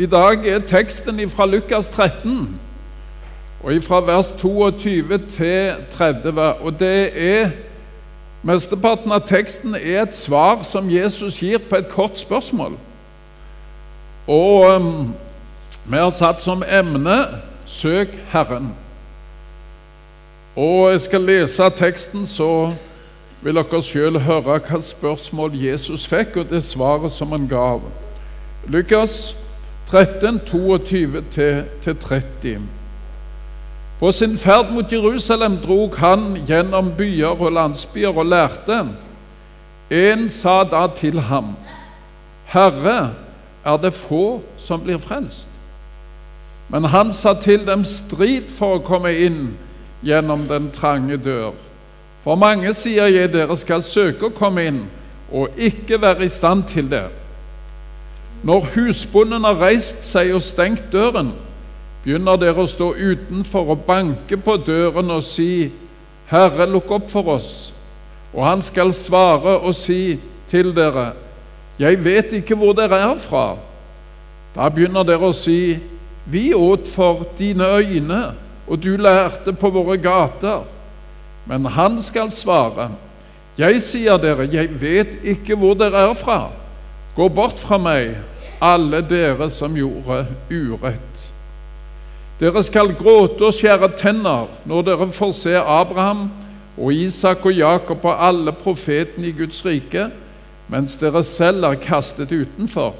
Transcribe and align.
i 0.00 0.06
dag 0.06 0.46
er 0.48 0.58
teksten 0.58 1.20
fra 1.28 1.46
Lukas 1.46 1.88
13, 1.88 2.60
og 3.62 3.82
fra 3.82 4.00
vers 4.00 4.30
22 4.38 5.18
til 5.28 5.74
30. 5.92 6.40
Og 6.40 6.78
det 6.80 7.10
er 7.32 7.50
Mesteparten 8.42 9.12
av 9.12 9.26
teksten 9.28 9.74
er 9.76 9.98
et 10.06 10.16
svar 10.16 10.62
som 10.64 10.88
Jesus 10.88 11.42
gir 11.42 11.60
på 11.60 11.76
et 11.76 11.90
kort 11.92 12.16
spørsmål. 12.16 12.78
Og 14.24 14.64
um, 14.76 15.12
vi 15.84 15.96
har 15.96 16.10
satt 16.16 16.40
som 16.42 16.62
emne 16.64 17.26
'Søk 17.66 18.08
Herren'. 18.32 18.72
Og 20.56 20.90
jeg 20.90 21.00
skal 21.00 21.20
lese 21.20 21.70
teksten, 21.76 22.26
så 22.26 22.72
vil 23.42 23.54
dere 23.54 23.82
sjøl 23.82 24.18
høre 24.20 24.58
hva 24.58 24.80
spørsmål 24.80 25.52
Jesus 25.54 26.06
fikk, 26.06 26.36
og 26.36 26.50
det 26.50 26.64
svaret 26.64 27.12
som 27.12 27.32
han 27.32 27.48
gav. 27.48 27.82
Lukas 28.66 29.36
13, 29.90 30.40
22-30. 30.46 32.60
På 33.98 34.12
sin 34.12 34.38
ferd 34.38 34.72
mot 34.72 34.92
Jerusalem 34.92 35.58
drog 35.66 35.96
han 35.96 36.36
gjennom 36.46 36.92
byer 36.96 37.42
og 37.42 37.52
landsbyer 37.52 38.18
og 38.18 38.26
lærte. 38.26 38.86
En 39.90 40.28
sa 40.28 40.64
da 40.64 40.86
til 40.96 41.20
ham, 41.20 41.56
Herre, 42.46 43.10
er 43.64 43.76
det 43.76 43.92
få 43.92 44.40
som 44.58 44.80
blir 44.80 44.98
frelst? 44.98 45.48
Men 46.68 46.84
han 46.84 47.12
sa 47.12 47.34
til 47.34 47.66
dem, 47.66 47.84
strid 47.84 48.46
for 48.54 48.78
å 48.78 48.84
komme 48.86 49.10
inn 49.10 49.58
gjennom 50.06 50.46
den 50.48 50.70
trange 50.70 51.18
dør. 51.18 51.50
For 52.22 52.38
mange, 52.38 52.70
sier 52.78 53.10
jeg, 53.10 53.32
dere 53.34 53.56
skal 53.58 53.82
søke 53.82 54.30
å 54.30 54.36
komme 54.36 54.64
inn, 54.70 54.84
og 55.32 55.48
ikke 55.58 56.02
være 56.02 56.24
i 56.24 56.28
stand 56.30 56.64
til 56.70 56.90
det. 56.90 57.08
Når 58.42 58.66
husbonden 58.74 59.44
har 59.44 59.58
reist 59.60 60.06
seg 60.08 60.32
og 60.32 60.40
stengt 60.44 60.86
døren, 60.92 61.34
begynner 62.00 62.38
dere 62.40 62.64
å 62.64 62.68
stå 62.68 62.94
utenfor 62.96 63.74
og 63.74 63.84
banke 63.84 64.38
på 64.40 64.56
døren 64.64 65.12
og 65.12 65.24
si, 65.26 65.68
Herre, 66.30 66.64
lukk 66.70 66.92
opp 66.94 67.10
for 67.10 67.34
oss. 67.34 67.50
Og 68.32 68.46
han 68.46 68.62
skal 68.62 68.94
svare 68.94 69.58
og 69.58 69.74
si 69.76 70.18
til 70.50 70.72
dere, 70.76 71.12
Jeg 71.80 72.04
vet 72.04 72.32
ikke 72.36 72.54
hvor 72.60 72.74
dere 72.76 72.98
er 73.00 73.16
fra. 73.16 73.56
Da 74.54 74.68
begynner 74.68 75.02
dere 75.02 75.30
å 75.30 75.32
si, 75.32 75.78
Vi 76.26 76.52
åt 76.54 76.86
for 76.86 77.24
dine 77.38 77.64
øyne, 77.64 78.34
og 78.68 78.82
du 78.82 78.96
lærte 78.96 79.52
på 79.52 79.70
våre 79.70 79.96
gater. 79.96 80.64
Men 81.46 81.64
han 81.64 82.02
skal 82.02 82.30
svare, 82.30 82.90
Jeg 83.58 83.82
sier 83.82 84.16
dere, 84.16 84.48
jeg 84.52 84.80
vet 84.80 85.18
ikke 85.24 85.56
hvor 85.56 85.74
dere 85.74 86.08
er 86.10 86.14
fra. 86.14 86.50
Gå 87.16 87.28
bort 87.28 87.58
fra 87.58 87.78
meg, 87.78 88.16
alle 88.60 89.00
dere 89.02 89.50
som 89.50 89.76
gjorde 89.76 90.26
urett. 90.50 91.32
Dere 92.40 92.62
skal 92.64 92.94
gråte 92.96 93.44
og 93.48 93.56
skjære 93.56 93.90
tenner 94.00 94.48
når 94.68 94.84
dere 94.88 95.08
får 95.12 95.32
se 95.36 95.54
Abraham 95.56 96.28
og 96.76 96.92
Isak 96.92 97.44
og 97.44 97.56
Jakob 97.56 98.04
og 98.04 98.26
alle 98.26 98.52
profetene 98.56 99.28
i 99.28 99.34
Guds 99.36 99.64
rike, 99.66 100.08
mens 100.68 100.94
dere 101.00 101.24
selv 101.24 101.64
er 101.68 101.80
kastet 101.80 102.32
utenfor. 102.32 102.94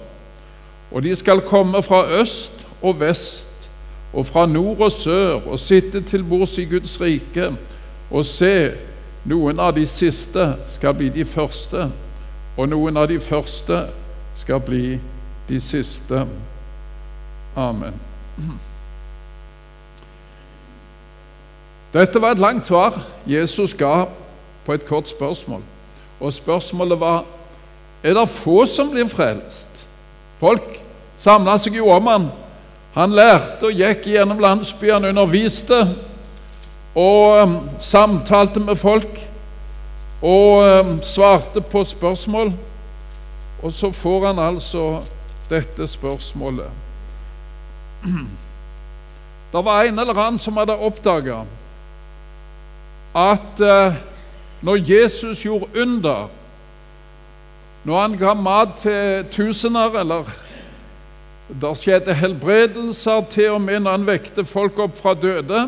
Og 0.92 1.02
de 1.02 1.14
skal 1.16 1.40
komme 1.40 1.82
fra 1.82 2.02
øst 2.20 2.66
og 2.82 3.00
vest 3.00 3.48
og 4.12 4.26
fra 4.26 4.46
nord 4.46 4.80
og 4.80 4.92
sør 4.92 5.46
og 5.46 5.60
sitte 5.60 6.00
til 6.00 6.24
bords 6.24 6.58
i 6.58 6.64
Guds 6.64 7.00
rike 7.00 7.52
og 8.10 8.26
se, 8.26 8.72
noen 9.24 9.60
av 9.60 9.74
de 9.76 9.84
siste 9.86 10.54
skal 10.72 10.96
bli 10.96 11.10
de 11.12 11.24
første, 11.28 11.90
og 12.56 12.68
noen 12.68 12.96
av 12.96 13.06
de 13.08 13.20
første 13.20 13.84
skal 14.40 14.60
bli 14.64 14.84
de 14.96 15.19
siste. 15.58 16.26
Amen. 17.56 17.96
Dette 21.92 22.22
var 22.22 22.30
et 22.30 22.38
langt 22.38 22.66
svar 22.66 23.00
Jesus 23.26 23.74
ga 23.74 24.04
på 24.64 24.72
et 24.72 24.86
kort 24.86 25.08
spørsmål. 25.08 25.62
Og 26.20 26.32
spørsmålet 26.32 27.00
var 27.00 27.24
er 28.02 28.14
det 28.14 28.28
få 28.28 28.66
som 28.66 28.90
blir 28.90 29.08
frelst. 29.10 29.88
Folk 30.38 30.78
samla 31.16 31.58
seg 31.58 31.74
jo 31.76 31.90
om 31.90 32.06
han. 32.06 32.30
Han 32.94 33.12
lærte 33.12 33.68
og 33.68 33.76
gikk 33.76 34.06
gjennom 34.14 34.40
landsbyene, 34.40 35.10
underviste 35.12 35.82
og 36.94 37.42
um, 37.42 37.58
samtalte 37.78 38.60
med 38.60 38.76
folk 38.76 39.20
og 40.22 40.64
um, 40.64 40.96
svarte 41.02 41.60
på 41.60 41.84
spørsmål. 41.84 42.52
Og 43.62 43.72
så 43.72 43.90
får 43.92 44.26
han 44.26 44.38
altså 44.38 45.02
dette 45.50 45.86
spørsmålet. 45.86 46.70
Det 49.52 49.64
var 49.66 49.82
en 49.82 49.98
eller 49.98 50.14
annen 50.14 50.38
som 50.38 50.56
hadde 50.60 50.76
oppdaga 50.78 51.40
at 53.18 53.60
uh, 53.60 53.96
når 54.62 54.76
Jesus 54.86 55.42
gjorde 55.42 55.66
under, 55.82 56.28
når 57.84 58.00
han 58.00 58.14
ga 58.18 58.34
mat 58.34 58.76
til 58.78 59.24
tusener, 59.32 59.98
eller 59.98 60.30
det 61.62 61.72
skjedde 61.80 62.14
helbredelser 62.14 63.26
til 63.30 63.56
og 63.56 63.62
med 63.66 63.80
når 63.82 63.96
han 63.96 64.06
vekte 64.06 64.44
folk 64.46 64.78
opp 64.78 64.94
fra 65.00 65.14
døde, 65.18 65.66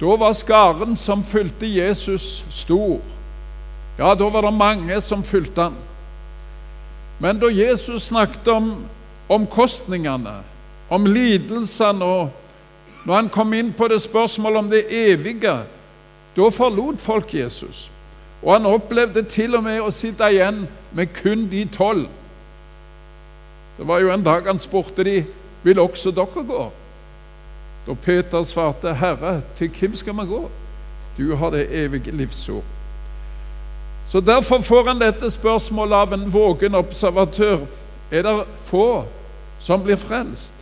da 0.00 0.16
var 0.20 0.34
skaren 0.36 0.96
som 1.00 1.22
fulgte 1.24 1.68
Jesus, 1.70 2.44
stor. 2.50 2.98
Ja, 3.98 4.10
da 4.14 4.28
var 4.28 4.44
det 4.44 4.52
mange 4.52 5.00
som 5.00 5.22
fulgte 5.24 5.70
han. 5.70 5.78
Men 7.18 7.40
da 7.40 7.48
Jesus 7.48 8.10
snakket 8.10 8.48
om 8.48 8.74
omkostningene, 9.28 10.34
om 10.88 11.06
lidelsene, 11.06 12.04
og 12.04 13.06
når 13.06 13.14
han 13.14 13.28
kom 13.32 13.54
inn 13.54 13.72
på 13.72 13.88
det 13.88 14.02
spørsmålet 14.02 14.58
om 14.58 14.70
det 14.70 14.84
evige, 14.90 15.56
da 16.36 16.48
forlot 16.52 17.00
folk 17.00 17.34
Jesus. 17.34 17.86
Og 18.42 18.52
han 18.52 18.66
opplevde 18.68 19.22
til 19.22 19.56
og 19.56 19.64
med 19.64 19.80
å 19.80 19.90
sitte 19.94 20.28
igjen 20.30 20.66
med 20.92 21.14
kun 21.16 21.46
de 21.50 21.64
tolv. 21.72 22.06
Det 23.76 23.86
var 23.88 24.00
jo 24.00 24.12
en 24.12 24.24
dag 24.24 24.46
han 24.46 24.60
spurte 24.60 25.04
de, 25.04 25.22
vil 25.64 25.80
også 25.80 26.12
dere 26.14 26.44
gå? 26.46 26.62
Da 27.86 27.94
Peter 27.94 28.42
svarte, 28.42 28.94
'Herre, 28.94 29.42
til 29.56 29.70
hvem 29.70 29.96
skal 29.96 30.12
vi 30.12 30.26
gå?' 30.26 30.48
Du 31.18 31.34
har 31.34 31.50
det 31.50 31.68
evige 31.84 32.10
livsord. 32.10 32.75
Så 34.08 34.20
Derfor 34.20 34.58
får 34.58 34.88
han 34.88 35.00
dette 35.00 35.30
spørsmålet 35.30 35.96
av 35.96 36.12
en 36.12 36.32
vågen 36.32 36.74
observatør. 36.74 37.58
Er 38.10 38.22
det 38.22 38.44
få 38.58 39.04
som 39.60 39.82
blir 39.82 39.96
frelst? 39.96 40.52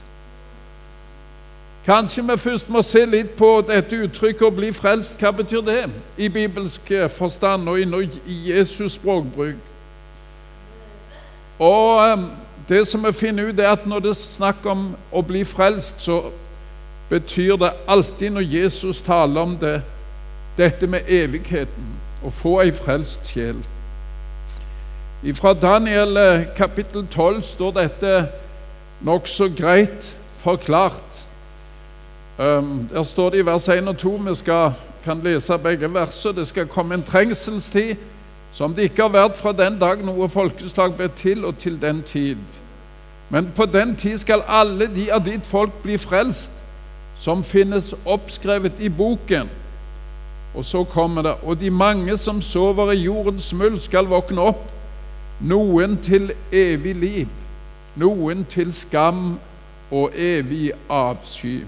Kanskje 1.85 2.23
vi 2.23 2.37
først 2.37 2.69
må 2.69 2.81
se 2.83 3.05
litt 3.07 3.37
på 3.37 3.65
dette 3.69 3.97
uttrykket 3.97 4.43
'å 4.43 4.51
bli 4.51 4.73
frelst'. 4.73 5.19
Hva 5.21 5.31
betyr 5.31 5.61
det 5.61 5.91
i 6.17 6.29
bibelsk 6.29 6.93
forstand 7.19 7.69
og 7.69 7.81
i 7.81 8.53
Jesus' 8.53 8.95
språkbruk? 8.95 9.57
Og 11.59 12.19
Det 12.69 12.87
som 12.87 13.05
vi 13.05 13.13
finner 13.13 13.49
ut, 13.49 13.59
er 13.59 13.69
at 13.69 13.87
når 13.87 13.99
det 13.99 14.11
er 14.11 14.15
snakk 14.15 14.67
om 14.67 14.97
å 15.13 15.23
bli 15.23 15.45
frelst, 15.45 16.01
så 16.01 16.31
betyr 17.11 17.57
det 17.57 17.73
alltid 17.89 18.31
når 18.31 18.41
Jesus 18.41 19.03
taler 19.03 19.41
om 19.41 19.57
det, 19.61 19.83
dette 20.57 20.87
med 20.87 21.01
evigheten, 21.09 21.85
å 22.25 22.33
få 22.33 22.59
ei 22.65 22.73
frelst 22.73 23.29
sjel. 23.33 23.61
Fra 25.35 25.55
Daniel 25.57 26.17
eh, 26.21 26.47
kapittel 26.57 27.07
12 27.07 27.43
står 27.43 27.77
dette 27.79 28.15
nokså 29.05 29.49
greit 29.57 30.17
forklart. 30.43 31.23
Um, 32.39 32.89
der 32.91 33.03
står 33.03 33.31
det 33.31 33.39
i 33.39 33.47
vers 33.47 33.69
1 33.69 33.89
og 33.89 33.97
2 33.99 34.17
Vi 34.17 34.35
skal, 34.35 34.73
kan 35.05 35.21
lese 35.23 35.59
begge 35.59 35.95
verser. 35.95 36.33
Det 36.33 36.47
skal 36.49 36.67
komme 36.67 36.95
en 36.95 37.03
trengselstid 37.03 37.97
som 38.53 38.75
det 38.75 38.83
ikke 38.83 39.03
har 39.03 39.15
vært 39.15 39.37
fra 39.37 39.53
den 39.53 39.79
dag 39.79 40.05
noe 40.05 40.29
folkeslag 40.29 40.95
ble 40.95 41.09
til, 41.17 41.45
og 41.45 41.59
til 41.59 41.81
den 41.83 42.03
tid. 42.03 42.39
Men 43.31 43.51
på 43.57 43.67
den 43.67 43.97
tid 43.97 44.19
skal 44.19 44.45
alle 44.47 44.87
de 44.87 45.09
av 45.13 45.25
ditt 45.27 45.47
folk 45.47 45.73
bli 45.83 45.97
frelst, 45.99 46.53
som 47.19 47.43
finnes 47.45 47.95
oppskrevet 48.05 48.79
i 48.79 48.89
boken. 48.89 49.51
Og 50.55 50.65
så 50.65 50.85
kommer 50.85 51.23
det 51.23 51.35
Og 51.43 51.61
de 51.61 51.71
mange 51.71 52.17
som 52.17 52.43
sover 52.43 52.93
i 52.93 53.03
jordens 53.03 53.53
muld, 53.53 53.81
skal 53.81 54.07
våkne 54.07 54.41
opp, 54.41 54.73
noen 55.41 55.99
til 56.03 56.33
evig 56.53 56.95
liv, 56.95 57.29
noen 57.97 58.45
til 58.45 58.73
skam 58.73 59.39
og 59.91 60.13
evig 60.15 60.73
avsky. 60.89 61.65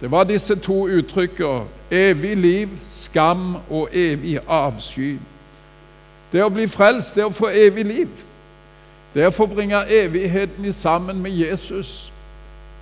Det 0.00 0.10
var 0.10 0.24
disse 0.24 0.56
to 0.56 0.86
uttrykkene 0.86 1.64
evig 1.90 2.36
liv, 2.36 2.68
skam 2.92 3.56
og 3.70 3.88
evig 3.92 4.38
avsky. 4.48 5.18
Det 6.32 6.42
å 6.42 6.50
bli 6.50 6.66
frelst, 6.66 7.14
det 7.14 7.24
å 7.24 7.30
få 7.30 7.52
evig 7.52 7.84
liv. 7.86 8.24
Det 9.14 9.28
å 9.28 9.30
få 9.30 9.46
bringe 9.46 9.84
evigheten 9.88 10.72
sammen 10.72 11.22
med 11.22 11.30
Jesus 11.30 12.12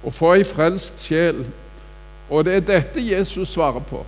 og 0.02 0.14
få 0.14 0.32
ei 0.38 0.44
frelst 0.44 1.04
sjel. 1.04 1.44
Og 2.30 2.44
det 2.44 2.54
er 2.54 2.66
dette 2.70 3.04
Jesus 3.04 3.52
svarer 3.52 3.84
på 3.84 4.06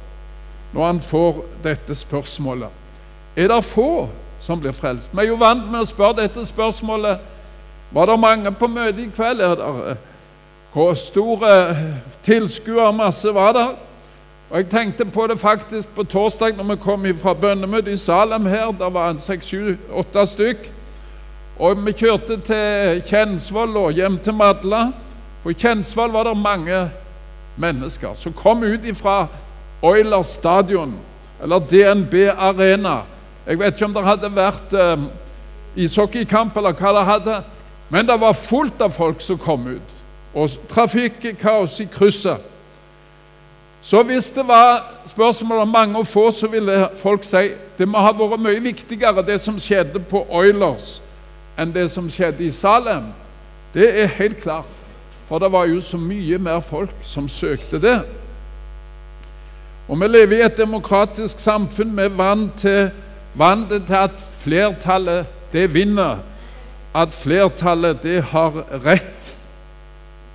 når 0.75 0.87
han 0.87 1.01
får 1.01 1.45
dette 1.63 1.95
spørsmålet. 1.95 2.69
Er 3.37 3.49
det 3.49 3.65
få 3.65 4.09
som 4.41 4.61
blir 4.61 4.73
frelst? 4.73 5.11
Vi 5.13 5.23
er 5.23 5.31
jo 5.31 5.39
vant 5.39 5.71
med 5.71 5.85
å 5.85 5.89
spørre 5.89 6.25
dette 6.25 6.45
spørsmålet 6.47 7.31
Var 7.95 8.07
det 8.11 8.19
mange 8.19 8.51
på 8.59 8.67
møtet 8.67 9.05
i 9.05 9.11
kveld? 9.15 9.41
Er 9.41 9.55
det, 9.55 9.97
hvor 10.73 10.95
stor 10.99 11.45
tilskuermasse 12.27 13.35
var 13.35 13.53
det? 13.55 13.69
Og 14.51 14.57
Jeg 14.57 14.69
tenkte 14.71 15.05
på 15.05 15.27
det 15.27 15.39
faktisk 15.39 15.95
på 15.95 16.05
torsdag 16.05 16.57
når 16.57 16.65
vi 16.65 16.77
kom 16.83 17.07
fra 17.23 17.35
bønnemøtet 17.35 17.93
i 17.93 17.97
Salem 17.97 18.47
her. 18.47 18.73
Det 18.73 18.95
var 18.95 19.15
seks, 19.19 19.47
sju, 19.47 19.77
åtte 19.93 20.27
stykk. 20.27 20.67
Og 21.59 21.87
vi 21.87 21.93
kjørte 21.93 22.41
til 22.43 23.03
Kjensvoll 23.07 23.77
og 23.77 23.93
hjem 23.93 24.19
til 24.19 24.35
Madla. 24.35 24.89
På 25.43 25.53
Kjensvoll 25.53 26.13
var 26.13 26.25
det 26.25 26.37
mange 26.37 26.91
mennesker 27.57 28.15
som 28.19 28.33
kom 28.33 28.63
ut 28.63 28.87
fra 28.99 29.29
Oilers 29.83 30.27
stadion, 30.27 30.95
eller 31.43 31.59
DNB 31.59 32.15
Arena. 32.39 33.03
Jeg 33.47 33.59
vet 33.59 33.75
ikke 33.75 33.85
om 33.85 33.95
det 33.95 34.05
hadde 34.07 34.31
vært 34.37 34.73
eh, 34.73 35.05
ishockeykamp 35.77 36.57
eller 36.57 36.77
hva 36.79 36.93
det 36.97 37.05
hadde, 37.09 37.41
men 37.93 38.09
det 38.09 38.17
var 38.21 38.37
fullt 38.39 38.81
av 38.83 38.95
folk 38.95 39.21
som 39.21 39.39
kom 39.39 39.67
ut. 39.77 39.91
Og 40.35 40.51
trafikkaos 40.71 41.79
i 41.81 41.89
krysset. 41.93 42.51
Så 43.85 44.01
hvis 44.03 44.31
det 44.33 44.47
var 44.49 44.81
spørsmål 45.07 45.59
om 45.59 45.69
mange 45.69 45.99
og 45.99 46.07
få, 46.07 46.31
så 46.33 46.49
ville 46.49 46.89
folk 46.97 47.25
si 47.25 47.51
det 47.79 47.89
må 47.89 48.01
ha 48.01 48.15
vært 48.17 48.41
mye 48.41 48.63
viktigere 48.65 49.23
det 49.27 49.37
som 49.43 49.59
skjedde 49.61 50.01
på 50.09 50.23
Oilers, 50.33 51.03
enn 51.61 51.75
det 51.75 51.91
som 51.93 52.09
skjedde 52.11 52.47
i 52.47 52.51
Salem. 52.55 53.11
Det 53.75 53.91
er 54.03 54.17
helt 54.17 54.41
klart. 54.41 54.71
For 55.29 55.39
det 55.39 55.53
var 55.53 55.69
jo 55.69 55.81
så 55.85 55.99
mye 56.01 56.39
mer 56.39 56.61
folk 56.65 56.95
som 57.03 57.29
søkte 57.29 57.81
det. 57.81 57.99
Og 59.89 60.01
vi 60.01 60.09
lever 60.09 60.39
i 60.39 60.47
et 60.47 60.57
demokratisk 60.57 61.41
samfunn 61.41 61.93
med 61.93 62.15
vant 62.17 62.55
til, 62.57 62.91
vant 63.35 63.69
til 63.69 63.97
at 63.99 64.23
flertallet, 64.41 65.27
det 65.53 65.75
vinner. 65.75 66.23
At 66.95 67.15
flertallet, 67.15 68.03
det 68.03 68.23
har 68.23 68.65
rett. 68.85 69.37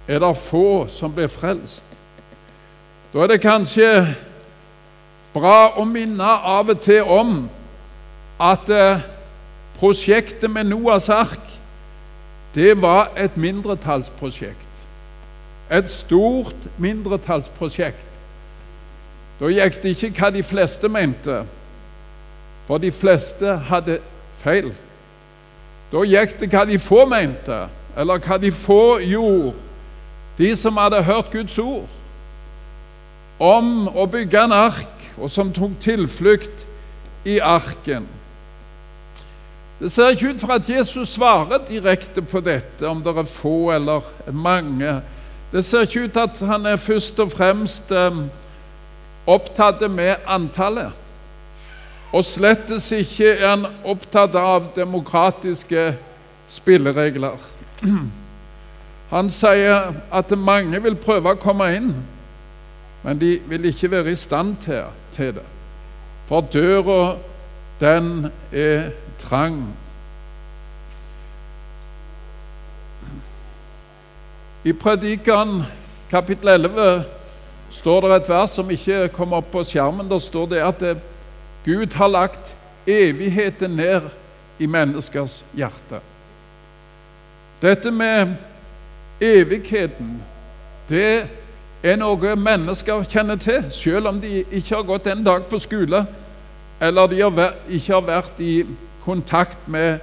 Er 0.08 0.20
det 0.20 0.38
få 0.38 0.88
som 0.88 1.14
blir 1.14 1.28
frelst? 1.28 1.86
Da 3.14 3.24
er 3.24 3.32
det 3.32 3.42
kanskje 3.42 3.90
bra 5.34 5.72
å 5.78 5.86
minne 5.86 6.26
av 6.26 6.70
og 6.70 6.82
til 6.86 7.06
om 7.10 7.48
at 8.42 8.70
eh, 8.70 9.02
prosjektet 9.80 10.50
med 10.52 10.70
Noas 10.70 11.10
ark, 11.10 11.46
det 12.56 12.76
var 12.82 13.12
et 13.18 13.38
mindretallsprosjekt. 13.38 14.86
Et 15.72 15.90
stort 15.90 16.70
mindretallsprosjekt. 16.78 18.09
Da 19.40 19.48
gikk 19.48 19.80
det 19.84 19.96
ikke 19.96 20.12
hva 20.20 20.30
de 20.36 20.44
fleste 20.44 20.90
mente, 20.92 21.44
for 22.68 22.78
de 22.78 22.92
fleste 22.92 23.56
hadde 23.70 24.00
feil. 24.42 24.74
Da 25.92 26.04
gikk 26.06 26.36
det 26.42 26.50
hva 26.52 26.66
de 26.68 26.80
få 26.82 27.06
mente, 27.10 27.62
eller 27.98 28.20
hva 28.24 28.38
de 28.42 28.52
få 28.52 29.00
gjorde, 29.00 29.56
de 30.38 30.54
som 30.56 30.78
hadde 30.80 31.04
hørt 31.04 31.32
Guds 31.32 31.58
ord 31.60 31.88
om 33.40 33.88
å 33.88 34.06
bygge 34.12 34.44
en 34.44 34.56
ark, 34.56 35.04
og 35.20 35.32
som 35.32 35.52
tok 35.56 35.78
tilflukt 35.84 36.66
i 37.28 37.40
arken. 37.40 38.06
Det 39.80 39.92
ser 39.92 40.12
ikke 40.12 40.34
ut 40.34 40.42
for 40.44 40.54
at 40.58 40.68
Jesus 40.68 41.16
svarer 41.16 41.62
direkte 41.68 42.22
på 42.22 42.42
dette, 42.44 42.84
om 42.88 43.00
det 43.04 43.16
er 43.16 43.28
få 43.28 43.72
eller 43.72 44.04
mange. 44.32 44.98
Det 45.52 45.64
ser 45.66 45.88
ikke 45.88 46.04
ut 46.08 46.14
til 46.14 46.26
at 46.28 46.42
han 46.52 46.68
er 46.68 46.80
først 46.80 47.20
og 47.24 47.32
fremst 47.32 47.92
eh, 47.96 48.20
opptatt 49.30 49.84
med 49.92 50.26
antallet. 50.28 50.96
Og 52.10 52.26
slettes 52.26 52.90
ikke 52.96 53.36
er 53.36 53.46
han 53.52 53.68
opptatt 53.86 54.34
av 54.36 54.72
demokratiske 54.76 55.92
spilleregler. 56.50 57.38
Han 59.10 59.30
sier 59.34 59.96
at 60.14 60.34
mange 60.38 60.78
vil 60.84 60.98
prøve 61.02 61.34
å 61.34 61.40
komme 61.42 61.66
inn, 61.74 61.94
men 63.02 63.22
de 63.22 63.40
vil 63.50 63.64
ikke 63.66 63.90
være 63.90 64.14
i 64.14 64.20
stand 64.20 64.60
til, 64.62 65.32
det. 65.34 65.46
For 66.30 66.46
døra, 66.46 67.16
den 67.82 68.30
er 68.54 68.92
trang. 69.18 69.64
I 74.64 74.76
Predikeren 74.78 75.64
kapittel 76.12 76.54
11 76.54 77.19
står 77.80 78.02
det 78.02 78.16
et 78.16 78.30
vers 78.30 78.52
som 78.52 78.72
ikke 78.72 79.08
kommer 79.16 79.40
opp 79.40 79.52
på 79.54 79.64
skjermen. 79.64 80.10
Der 80.10 80.20
står 80.20 80.50
det 80.52 80.64
at 80.64 80.84
Gud 81.66 81.96
har 81.96 82.12
lagt 82.12 82.54
evigheten 82.88 83.78
ned 83.80 84.10
i 84.60 84.68
menneskers 84.68 85.44
hjerte. 85.56 86.02
Dette 87.62 87.92
med 87.92 88.36
evigheten, 89.22 90.20
det 90.90 91.28
er 91.84 92.00
noe 92.00 92.36
mennesker 92.36 93.04
kjenner 93.08 93.40
til, 93.40 93.66
selv 93.72 94.12
om 94.12 94.20
de 94.20 94.44
ikke 94.44 94.76
har 94.76 94.88
gått 94.88 95.08
en 95.08 95.24
dag 95.24 95.48
på 95.48 95.60
skole, 95.60 96.04
eller 96.80 97.12
de 97.12 97.20
ikke 97.20 97.94
har 97.94 98.08
vært 98.08 98.40
i 98.44 98.64
kontakt 99.04 99.68
med 99.68 100.00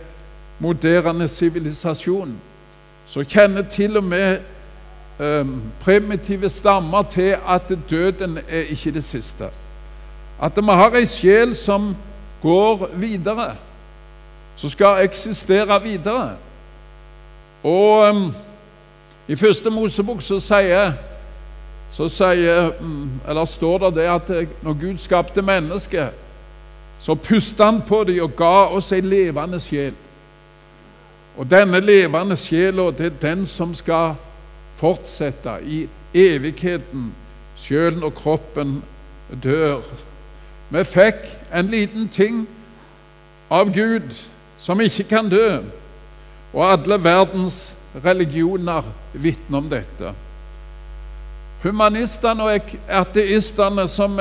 moderne 0.58 1.28
sivilisasjon. 1.28 2.36
Så 3.08 3.24
kjenner 3.24 3.64
til 3.68 3.96
og 3.96 4.04
med 4.04 4.44
primitive 5.80 6.48
stammer 6.48 7.02
til 7.02 7.36
at 7.48 7.72
døden 7.90 8.38
er 8.48 8.58
ikke 8.58 8.90
det 8.90 9.04
siste. 9.04 9.48
At 10.42 10.56
vi 10.56 10.62
har 10.66 10.96
ei 10.96 11.06
sjel 11.06 11.54
som 11.56 11.96
går 12.42 12.90
videre, 12.94 13.54
som 14.56 14.70
skal 14.70 15.04
eksistere 15.04 15.82
videre. 15.82 16.36
Og 17.64 18.10
um, 18.10 18.34
i 19.28 19.36
første 19.36 19.70
Mosebok 19.70 20.22
så 20.22 20.40
sier, 20.40 20.92
så 21.90 22.08
sier 22.08 22.70
mm, 22.80 23.20
Eller 23.28 23.44
står 23.44 23.78
det 23.78 23.94
det 23.96 24.06
at 24.10 24.30
når 24.62 24.72
Gud 24.80 24.98
skapte 24.98 25.42
mennesket, 25.42 26.10
så 27.00 27.14
pustet 27.14 27.64
han 27.66 27.82
på 27.88 28.04
dem 28.04 28.22
og 28.22 28.36
ga 28.36 28.68
oss 28.76 28.92
ei 28.92 29.00
levende 29.00 29.60
sjel. 29.60 29.94
Og 31.36 31.50
denne 31.50 31.80
levende 31.80 32.36
sjela, 32.36 32.90
det 32.90 33.06
er 33.06 33.18
den 33.22 33.46
som 33.46 33.74
skal 33.74 34.14
fortsette 34.76 35.58
i 35.64 35.86
evigheten, 36.14 37.14
Sjelen 37.56 38.04
og 38.04 38.14
kroppen 38.14 38.82
dør. 39.42 39.80
Vi 40.70 40.82
fikk 40.84 41.22
en 41.54 41.70
liten 41.72 42.08
ting 42.12 42.42
av 43.50 43.70
Gud 43.72 44.12
som 44.60 44.80
ikke 44.80 45.06
kan 45.08 45.30
dø, 45.32 45.62
og 46.52 46.62
alle 46.66 46.98
verdens 47.04 47.70
religioner 48.04 48.84
vitner 49.12 49.58
om 49.58 49.70
dette. 49.72 50.12
Humanistene 51.62 52.44
og 52.44 52.76
ateistene 52.92 53.86
som 53.88 54.20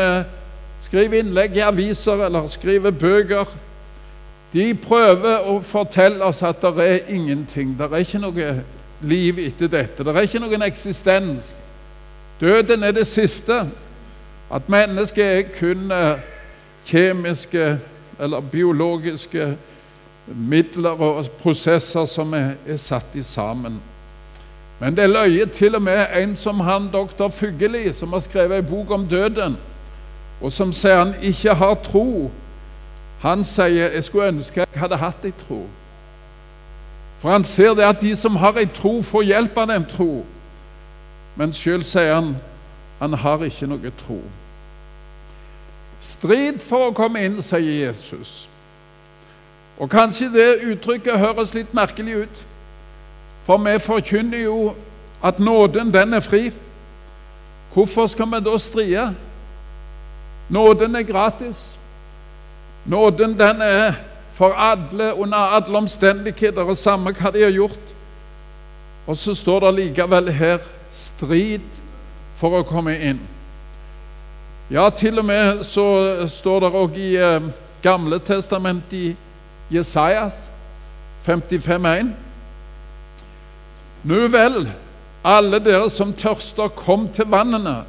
skriver 0.86 1.20
innlegg 1.20 1.58
i 1.60 1.66
aviser 1.66 2.24
eller 2.28 2.48
skriver 2.48 2.96
bøker, 2.96 3.52
de 4.54 4.70
prøver 4.80 5.44
å 5.52 5.58
fortelle 5.60 6.24
oss 6.24 6.40
at 6.46 6.64
det 6.64 6.88
er 6.88 7.12
ingenting, 7.12 7.74
det 7.76 7.90
er 7.90 8.06
ikke 8.06 8.22
noe 8.24 8.50
liv 9.06 9.40
etter 9.40 9.70
dette, 9.72 10.04
det 10.04 10.14
er 10.16 10.28
ikke 10.28 10.42
noen 10.44 10.66
eksistens. 10.66 11.56
Døden 12.42 12.84
er 12.84 12.92
det 12.92 13.08
siste. 13.08 13.64
At 14.52 14.70
mennesket 14.70 15.26
er 15.26 15.42
kun 15.60 15.92
eh, 15.92 16.20
kjemiske 16.86 17.80
eller 18.20 18.40
biologiske 18.40 19.56
midler 20.28 20.90
og 20.90 21.26
prosesser 21.42 22.06
som 22.06 22.34
er, 22.34 22.54
er 22.68 22.78
satt 22.78 23.16
i 23.16 23.24
sammen. 23.24 23.80
Men 24.80 24.98
det 24.98 25.10
løyer 25.10 25.46
til 25.46 25.76
og 25.76 25.82
med 25.82 26.06
en 26.16 26.36
som 26.38 26.60
han 26.60 26.90
doktor 26.94 27.30
Fugelli, 27.30 27.94
som 27.94 28.14
har 28.14 28.20
skrevet 28.20 28.58
en 28.58 28.66
bok 28.70 28.92
om 28.92 29.08
døden, 29.08 29.58
og 30.42 30.52
som 30.52 30.74
sier 30.74 31.00
han 31.00 31.16
ikke 31.24 31.54
har 31.56 31.74
tro. 31.84 32.32
Han 33.20 33.44
sier 33.44 33.90
'jeg 33.92 34.04
skulle 34.04 34.28
ønske 34.28 34.60
jeg 34.60 34.82
hadde 34.82 34.98
hatt 34.98 35.26
ei 35.26 35.32
tro'. 35.32 35.66
For 37.20 37.32
han 37.32 37.44
ser 37.44 37.74
det 37.74 37.86
at 37.88 38.02
de 38.02 38.16
som 38.16 38.36
har 38.36 38.58
ei 38.60 38.66
tro, 38.66 39.02
får 39.02 39.24
hjelp 39.24 39.58
av 39.58 39.68
den 39.68 39.86
tro. 39.90 40.26
Men 41.36 41.54
sjøl 41.54 41.84
sier 41.84 42.14
han 42.16 42.36
han 43.00 43.14
har 43.20 43.44
ikke 43.44 43.68
noe 43.68 43.92
tro. 44.00 44.22
Strid 46.00 46.62
for 46.64 46.90
å 46.90 46.96
komme 46.96 47.24
inn, 47.26 47.42
sier 47.44 47.88
Jesus. 47.88 48.46
Og 49.76 49.90
kanskje 49.92 50.30
det 50.32 50.50
uttrykket 50.64 51.20
høres 51.20 51.54
litt 51.56 51.74
merkelig 51.76 52.26
ut, 52.26 52.44
for 53.46 53.60
vi 53.62 53.76
forkynner 53.84 54.46
jo 54.46 54.60
at 55.26 55.40
nåden, 55.40 55.92
den 55.94 56.14
er 56.14 56.24
fri. 56.24 56.52
Hvorfor 57.74 58.08
skal 58.08 58.30
vi 58.32 58.40
da 58.46 58.58
stride? 58.58 59.10
Nåden 60.50 60.96
er 60.96 61.04
gratis. 61.04 61.78
Nåden, 62.86 63.36
den 63.38 63.62
er 63.62 63.98
for 64.36 64.52
alle 64.54 65.14
under 65.16 65.38
alle 65.38 65.78
omstendigheter, 65.78 66.62
og 66.62 66.78
samme 66.78 67.14
hva 67.16 67.32
de 67.32 67.44
har 67.44 67.54
gjort. 67.56 67.94
Og 69.08 69.18
så 69.18 69.36
står 69.36 69.60
det 69.64 69.76
likevel 69.78 70.32
her 70.36 70.60
strid 70.92 71.64
for 72.36 72.60
å 72.60 72.66
komme 72.68 72.98
inn. 73.00 73.22
Ja, 74.70 74.90
til 74.90 75.22
og 75.22 75.28
med 75.30 75.64
så 75.64 75.86
står 76.28 76.66
det 76.66 76.74
òg 76.76 77.00
i 77.00 77.14
eh, 77.22 77.48
Gamle 77.86 78.18
testamentet 78.20 78.94
i 78.98 79.16
Jesajas 79.70 80.50
55,1. 81.22 82.10
Nu 84.04 84.26
vel, 84.34 84.66
alle 85.24 85.60
dere 85.62 85.90
som 85.94 86.14
tørster, 86.18 86.74
kom 86.74 87.08
til 87.14 87.30
vannene. 87.30 87.84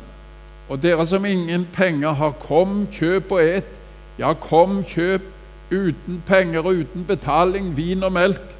Og 0.69 0.83
dere 0.83 1.07
som 1.09 1.25
ingen 1.25 1.65
penger 1.73 2.13
har, 2.21 2.37
kom, 2.45 2.85
kjøp 2.93 3.33
og 3.33 3.41
et. 3.41 3.73
Ja, 4.21 4.35
kom, 4.37 4.83
kjøp 4.85 5.33
uten 5.71 6.23
penger 6.27 6.59
og 6.61 6.75
uten 6.75 7.05
betaling, 7.05 7.77
vin 7.77 8.03
og 8.03 8.13
melk. 8.13 8.57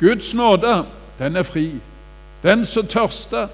Guds 0.00 0.34
nåde, 0.34 0.84
den 1.18 1.36
er 1.36 1.42
fri. 1.42 1.70
Den 2.42 2.64
som 2.64 2.86
tørster, 2.86 3.48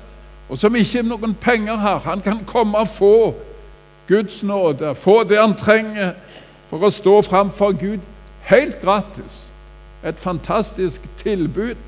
og 0.49 0.59
som 0.59 0.75
ikke 0.77 1.03
noen 1.03 1.35
penger 1.35 1.77
har, 1.77 1.99
han 1.99 2.21
kan 2.21 2.45
komme 2.47 2.79
og 2.79 2.89
få 2.89 3.35
Guds 4.09 4.43
nåde, 4.43 4.95
få 4.95 5.23
det 5.25 5.39
han 5.39 5.55
trenger 5.57 6.13
for 6.69 6.83
å 6.83 6.91
stå 6.91 7.21
framfor 7.23 7.73
Gud 7.79 8.03
helt 8.49 8.81
gratis. 8.81 9.47
Et 10.05 10.19
fantastisk 10.19 11.03
tilbud. 11.17 11.79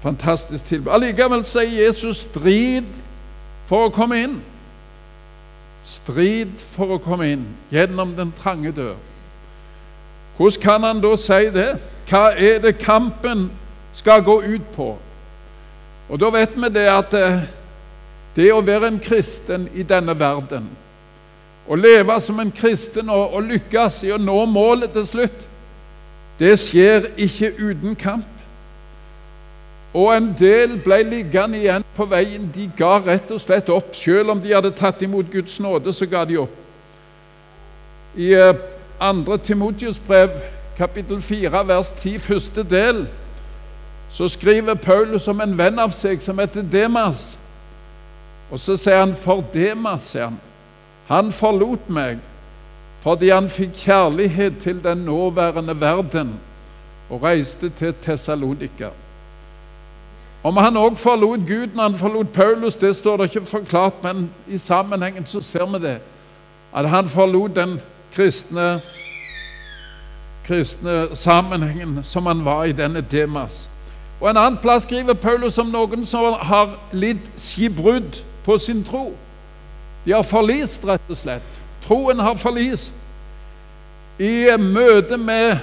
Fantastisk 0.00 0.64
tilbud. 0.64 0.92
Allikevel 0.92 1.44
sier 1.46 1.84
Jesus 1.84 2.24
strid 2.26 2.88
for 3.68 3.86
å 3.86 3.92
komme 3.94 4.18
inn. 4.24 4.38
Strid 5.86 6.58
for 6.74 6.96
å 6.96 7.02
komme 7.02 7.30
inn 7.32 7.44
gjennom 7.72 8.16
den 8.18 8.32
trange 8.36 8.72
dør. 8.74 8.96
Hvordan 10.38 10.62
kan 10.62 10.84
han 10.86 11.00
da 11.02 11.16
si 11.18 11.50
det? 11.50 11.70
Hva 12.08 12.30
er 12.38 12.60
det 12.62 12.78
kampen 12.78 13.48
skal 13.92 14.22
gå 14.22 14.38
ut 14.40 14.68
på? 14.76 14.92
Og 16.08 16.20
Da 16.20 16.30
vet 16.30 16.54
vi 16.56 16.68
det 16.72 16.86
at 16.88 17.14
eh, 17.14 17.40
det 18.36 18.52
å 18.54 18.62
være 18.62 18.88
en 18.88 19.00
kristen 19.02 19.66
i 19.74 19.82
denne 19.82 20.14
verden, 20.14 20.68
å 21.68 21.74
leve 21.74 22.20
som 22.22 22.38
en 22.40 22.52
kristen 22.54 23.10
og, 23.10 23.34
og 23.34 23.42
lykkes 23.50 24.04
i 24.06 24.12
å 24.14 24.20
nå 24.22 24.46
målet 24.46 24.94
til 24.94 25.04
slutt, 25.04 25.48
det 26.38 26.54
skjer 26.62 27.10
ikke 27.18 27.50
uten 27.58 27.98
kamp. 27.98 28.38
Og 29.90 30.12
en 30.14 30.30
del 30.38 30.78
ble 30.84 31.00
liggende 31.02 31.58
igjen 31.58 31.84
på 31.96 32.06
veien. 32.06 32.46
De 32.54 32.68
ga 32.78 33.00
rett 33.02 33.30
og 33.34 33.40
slett 33.42 33.72
opp. 33.74 33.90
Selv 33.96 34.30
om 34.30 34.40
de 34.40 34.54
hadde 34.54 34.70
tatt 34.76 35.02
imot 35.02 35.32
Guds 35.32 35.58
nåde, 35.60 35.92
så 35.92 36.06
ga 36.06 36.22
de 36.28 36.38
opp. 36.44 36.54
I 38.14 38.30
2. 39.00 39.32
Eh, 39.32 39.38
Timotius 39.38 39.98
brev, 39.98 40.30
kapittel 40.76 41.22
4, 41.22 41.68
vers 41.68 41.90
10, 41.90 42.18
første 42.18 42.62
del, 42.62 43.08
så 44.10 44.28
skriver 44.28 44.74
Paulus 44.74 45.28
om 45.28 45.40
en 45.40 45.58
venn 45.58 45.78
av 45.78 45.92
seg 45.92 46.22
som 46.22 46.38
heter 46.38 46.62
Demas. 46.62 47.38
Og 48.50 48.58
så 48.58 48.76
sier 48.76 48.98
han, 48.98 49.14
'For 49.14 49.44
Demas', 49.54 49.98
sier 50.10 50.24
han, 50.24 50.40
'han 51.08 51.32
forlot 51.32 51.90
meg 51.90 52.18
fordi 53.00 53.28
han 53.28 53.48
fikk 53.48 53.74
kjærlighet 53.74 54.58
til 54.58 54.84
den 54.84 54.98
nåværende 54.98 55.80
verden' 55.80 56.38
og 57.10 57.22
reiste 57.22 57.68
til 57.68 57.94
Tessalonika. 58.02 58.88
Om 60.42 60.56
han 60.56 60.76
òg 60.76 60.96
forlot 60.96 61.40
Gud 61.48 61.74
når 61.74 61.82
han 61.82 61.94
forlot 61.94 62.32
Paulus, 62.32 62.76
det 62.76 62.96
står 62.96 63.16
det 63.16 63.24
ikke 63.24 63.46
forklart, 63.46 64.02
men 64.02 64.30
i 64.48 64.58
sammenhengen 64.58 65.26
så 65.26 65.40
ser 65.40 65.66
vi 65.66 65.86
det. 65.86 65.98
At 66.74 66.88
han 66.88 67.08
forlot 67.08 67.56
den 67.56 67.80
kristne, 68.14 68.80
kristne 70.46 71.16
sammenhengen 71.16 72.00
som 72.02 72.26
han 72.26 72.44
var 72.44 72.64
i 72.64 72.72
denne 72.72 73.00
Demas. 73.00 73.68
Og 74.20 74.30
En 74.30 74.36
annen 74.36 74.58
plass 74.62 74.82
skriver 74.82 75.14
Paulus 75.14 75.58
om 75.58 75.70
noen 75.70 76.06
som 76.06 76.34
har 76.40 76.74
lidd 76.92 77.22
skipbrudd 77.36 78.18
på 78.44 78.58
sin 78.58 78.84
tro. 78.84 79.12
De 80.04 80.12
har 80.12 80.22
forlist, 80.22 80.86
rett 80.86 81.10
og 81.10 81.16
slett. 81.16 81.60
Troen 81.86 82.18
har 82.18 82.34
forlist 82.34 82.94
i 84.18 84.48
møte 84.58 85.16
med 85.16 85.58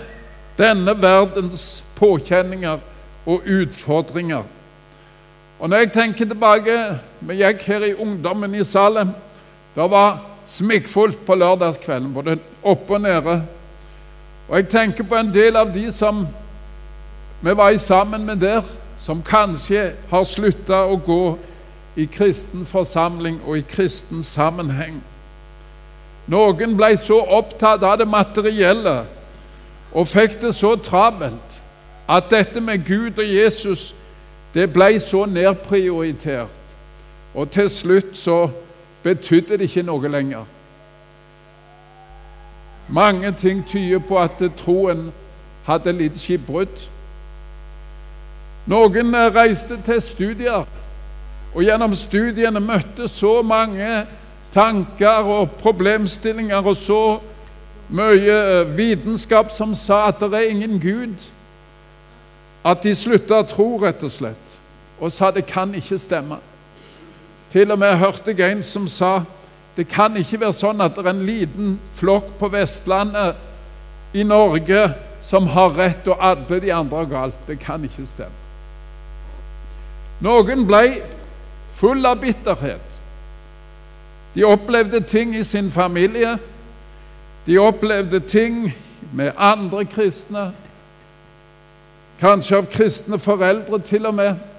denne 0.57 0.95
verdens 1.01 1.83
påkjenninger 1.95 2.79
og 3.25 3.41
utfordringer. 3.47 4.43
Og 5.59 5.69
Når 5.69 5.77
jeg 5.77 5.91
tenker 5.91 6.25
tilbake 6.25 6.99
Vi 7.19 7.35
gikk 7.39 7.61
her 7.67 7.83
i 7.83 7.93
ungdommen 7.93 8.55
i 8.55 8.63
Salem. 8.63 9.09
Det 9.75 9.89
var 9.91 10.34
smikkfullt 10.45 11.25
på 11.25 11.35
lørdagskvelden, 11.35 12.13
både 12.13 12.37
oppe 12.63 12.93
og 12.93 13.01
nede. 13.01 13.43
Og 14.49 14.57
jeg 14.57 14.67
tenker 14.67 15.03
på 15.03 15.15
en 15.15 15.33
del 15.33 15.55
av 15.55 15.73
de 15.73 15.91
som 15.91 16.27
vi 17.41 17.55
var 17.57 17.77
sammen 17.77 18.25
med 18.25 18.35
der, 18.35 18.61
som 18.97 19.23
kanskje 19.23 19.91
har 20.09 20.23
slutta 20.23 20.85
å 20.85 20.95
gå 20.97 21.37
i 21.95 22.05
kristen 22.05 22.65
forsamling 22.65 23.39
og 23.45 23.57
i 23.57 23.65
kristen 23.69 24.23
sammenheng. 24.23 25.01
Noen 26.27 26.73
ble 26.77 26.95
så 26.97 27.19
opptatt 27.21 27.83
av 27.85 27.99
det 28.01 28.07
materielle 28.09 29.03
og 29.93 30.07
fikk 30.09 30.39
det 30.41 30.55
så 30.57 30.73
travelt 30.75 31.61
at 32.09 32.29
dette 32.29 32.61
med 32.61 32.85
Gud 32.85 33.19
og 33.21 33.29
Jesus 33.29 33.93
det 34.55 34.69
ble 34.73 34.99
så 34.99 35.25
nedprioritert. 35.27 36.55
Og 37.35 37.49
til 37.51 37.69
slutt 37.69 38.15
så 38.17 38.47
betydde 39.05 39.59
det 39.59 39.69
ikke 39.69 39.85
noe 39.85 40.09
lenger. 40.09 40.45
Mange 42.89 43.31
ting 43.37 43.61
tyder 43.67 44.01
på 44.01 44.17
at 44.19 44.41
troen 44.57 45.11
hadde 45.65 45.93
litt 45.93 46.17
skipbrudd. 46.21 46.87
Noen 48.69 49.13
reiste 49.33 49.77
til 49.85 50.01
studier, 50.01 50.65
og 51.53 51.63
gjennom 51.63 51.93
studiene 51.95 52.59
møtte 52.59 53.07
så 53.07 53.39
mange 53.45 54.05
tanker 54.53 55.29
og 55.37 55.53
problemstillinger 55.61 56.65
og 56.65 56.77
så 56.77 57.01
mye 57.89 58.65
vitenskap 58.75 59.53
som 59.53 59.75
sa 59.77 60.07
at 60.09 60.19
det 60.19 60.41
er 60.41 60.51
ingen 60.51 60.79
Gud, 60.81 61.29
at 62.65 62.81
de 62.83 62.95
slutta 62.97 63.43
å 63.43 63.47
tro, 63.47 63.67
rett 63.77 64.03
og 64.03 64.11
slett 64.11 64.55
og 64.99 65.11
sa 65.11 65.31
det 65.31 65.45
kan 65.45 65.73
ikke 65.75 65.97
stemme. 65.99 66.37
Til 67.55 67.71
og 67.71 67.79
med 67.79 67.93
hørte 67.95 68.33
jeg 68.35 68.51
en 68.51 68.63
som 68.67 68.87
sa 68.91 69.21
det 69.77 69.85
kan 69.87 70.15
ikke 70.19 70.41
være 70.41 70.55
sånn 70.55 70.81
at 70.83 70.95
det 70.95 71.03
er 71.05 71.13
en 71.13 71.21
liten 71.27 71.75
flokk 71.95 72.33
på 72.39 72.49
Vestlandet 72.51 74.15
i 74.15 74.23
Norge 74.27 74.81
som 75.23 75.47
har 75.51 75.71
rett, 75.75 76.07
og 76.07 76.19
alle 76.19 76.59
de 76.63 76.71
andre 76.71 76.97
har 77.01 77.07
galt. 77.11 77.37
Det 77.47 77.57
kan 77.59 77.83
ikke 77.83 78.05
stemme. 78.07 78.43
Noen 80.23 80.63
ble 80.67 81.01
full 81.75 82.07
av 82.07 82.21
bitterhet. 82.21 82.99
De 84.35 84.43
opplevde 84.47 84.99
ting 85.07 85.35
i 85.35 85.43
sin 85.43 85.71
familie. 85.71 86.37
De 87.47 87.57
opplevde 87.59 88.19
ting 88.19 88.69
med 89.15 89.31
andre 89.37 89.85
kristne, 89.87 90.49
kanskje 92.19 92.57
av 92.57 92.67
kristne 92.71 93.19
foreldre 93.19 93.79
til 93.83 94.07
og 94.07 94.15
med 94.15 94.54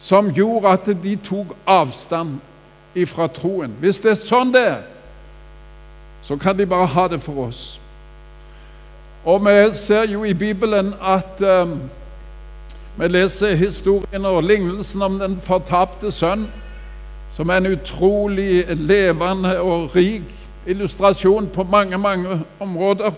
som 0.00 0.32
gjorde 0.32 0.68
at 0.68 0.88
de 1.02 1.16
tok 1.16 1.52
avstand 1.66 2.38
ifra 2.94 3.28
troen. 3.28 3.74
Hvis 3.80 4.00
det 4.00 4.14
er 4.14 4.18
sånn 4.18 4.52
det 4.54 4.64
er, 4.66 4.82
så 6.22 6.36
kan 6.36 6.56
de 6.58 6.66
bare 6.66 6.88
ha 6.88 7.06
det 7.08 7.20
for 7.22 7.46
oss. 7.46 7.80
Og 9.24 9.44
vi 9.44 9.56
ser 9.76 10.08
jo 10.08 10.24
i 10.24 10.34
Bibelen 10.34 10.94
at 11.00 11.40
um, 11.44 11.76
vi 12.96 13.08
leser 13.08 13.54
historien 13.54 14.24
og 14.24 14.42
lignelsen 14.42 15.02
om 15.02 15.18
den 15.20 15.36
fortapte 15.36 16.10
sønn, 16.12 16.48
som 17.30 17.48
er 17.48 17.60
en 17.60 17.72
utrolig 17.76 18.64
levende 18.76 19.58
og 19.60 19.94
rik 19.96 20.28
illustrasjon 20.66 21.48
på 21.54 21.62
mange, 21.62 21.98
mange 21.98 22.40
områder. 22.60 23.12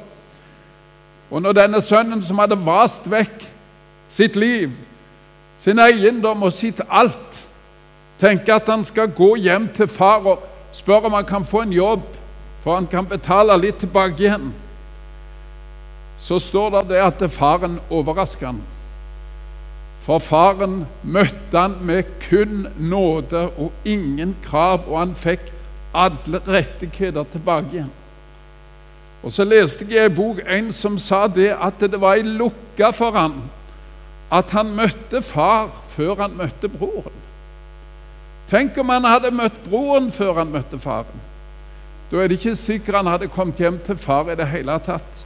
Og 1.31 1.43
når 1.43 1.53
denne 1.53 1.81
sønnen 1.81 2.23
som 2.23 2.39
hadde 2.39 2.59
vast 2.67 3.09
vekk 3.11 3.47
sitt 4.13 4.37
liv 4.37 4.75
sin 5.63 5.79
eiendom 5.79 6.43
og 6.43 6.53
sitt 6.55 6.81
alt. 6.91 7.39
Tenker 8.19 8.59
at 8.59 8.71
han 8.71 8.83
skal 8.87 9.13
gå 9.15 9.35
hjem 9.43 9.69
til 9.75 9.91
far 9.91 10.27
og 10.27 10.43
spørre 10.75 11.11
om 11.11 11.17
han 11.19 11.29
kan 11.29 11.47
få 11.47 11.63
en 11.67 11.75
jobb, 11.75 12.05
for 12.63 12.79
han 12.79 12.87
kan 12.91 13.07
betale 13.07 13.59
litt 13.61 13.79
tilbake 13.83 14.23
igjen. 14.23 14.53
Så 16.19 16.39
står 16.39 16.71
det 16.71 16.83
det 16.95 17.03
at 17.03 17.23
faren 17.35 17.81
overrasker 17.91 18.53
han. 18.53 18.61
For 20.03 20.23
faren 20.23 20.85
møtte 21.03 21.59
han 21.59 21.79
med 21.87 22.11
kun 22.25 22.67
nåde 22.79 23.49
og 23.57 23.87
ingen 23.87 24.37
krav, 24.43 24.87
og 24.89 24.99
han 24.99 25.15
fikk 25.15 25.51
alle 25.95 26.43
rettigheter 26.47 27.27
tilbake 27.31 27.77
igjen. 27.77 27.91
Og 29.23 29.31
Så 29.31 29.45
leste 29.47 29.87
jeg 29.87 30.09
i 30.09 30.11
en 30.11 30.15
bok 30.15 30.41
en 30.43 30.73
som 30.75 30.99
sa 30.99 31.29
det 31.31 31.53
at 31.55 31.79
det 31.79 32.01
var 32.01 32.19
ei 32.19 32.27
lukke 32.27 32.89
for 32.95 33.15
han 33.15 33.45
at 34.33 34.55
han 34.57 34.73
møtte 34.77 35.21
far 35.23 35.69
før 35.93 36.23
han 36.23 36.37
møtte 36.37 36.71
broren. 36.73 37.19
Tenk 38.49 38.79
om 38.81 38.89
han 38.93 39.05
hadde 39.05 39.33
møtt 39.33 39.59
broren 39.67 40.09
før 40.13 40.41
han 40.41 40.53
møtte 40.53 40.81
faren. 40.81 41.21
Da 42.11 42.21
er 42.21 42.29
det 42.29 42.41
ikke 42.41 42.57
sikkert 42.57 42.99
han 43.01 43.13
hadde 43.13 43.29
kommet 43.33 43.61
hjem 43.61 43.79
til 43.85 43.97
far 43.97 44.31
i 44.33 44.37
det 44.37 44.49
hele 44.49 44.77
tatt. 44.85 45.23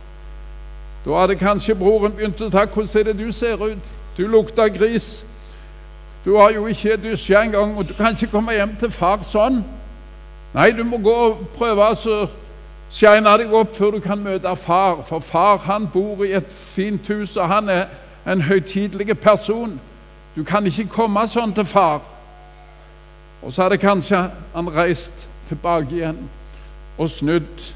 Da 1.06 1.20
hadde 1.20 1.38
kanskje 1.38 1.74
broren 1.78 2.14
begynt 2.14 2.42
å 2.42 2.50
ta 2.50 2.66
'Hvordan 2.66 3.00
er 3.00 3.02
det 3.02 3.18
du 3.18 3.32
ser 3.32 3.62
ut? 3.62 3.86
Du 4.16 4.26
lukter 4.26 4.68
gris. 4.68 5.24
Du 6.24 6.36
har 6.36 6.50
jo 6.50 6.66
ikke 6.66 6.96
dusja 6.96 7.42
engang, 7.42 7.78
og 7.78 7.88
du 7.88 7.94
kan 7.94 8.12
ikke 8.14 8.30
komme 8.30 8.52
hjem 8.52 8.76
til 8.76 8.90
far 8.90 9.18
sånn.' 9.22 9.64
Nei, 10.54 10.70
du 10.70 10.84
må 10.84 10.98
gå 10.98 11.14
og 11.14 11.48
prøve 11.56 11.90
å 11.90 12.28
shine 12.90 13.38
deg 13.38 13.52
opp 13.52 13.76
før 13.76 13.90
du 13.90 14.00
kan 14.00 14.18
møte 14.18 14.56
far, 14.56 15.02
for 15.02 15.18
far 15.18 15.58
han 15.58 15.88
bor 15.92 16.24
i 16.24 16.32
et 16.32 16.52
fint 16.52 17.06
hus, 17.08 17.36
og 17.36 17.48
han 17.48 17.68
er 17.68 17.86
en 18.26 18.42
høytidelig 18.42 19.18
person. 19.18 19.80
Du 20.36 20.44
kan 20.44 20.66
ikke 20.66 20.88
komme 20.90 21.26
sånn 21.28 21.54
til 21.54 21.64
far. 21.64 22.00
Og 23.42 23.52
så 23.52 23.62
hadde 23.62 23.78
kanskje 23.78 24.26
han 24.54 24.70
reist 24.74 25.28
tilbake 25.48 25.94
igjen 25.94 26.18
og 26.98 27.10
snudd. 27.10 27.66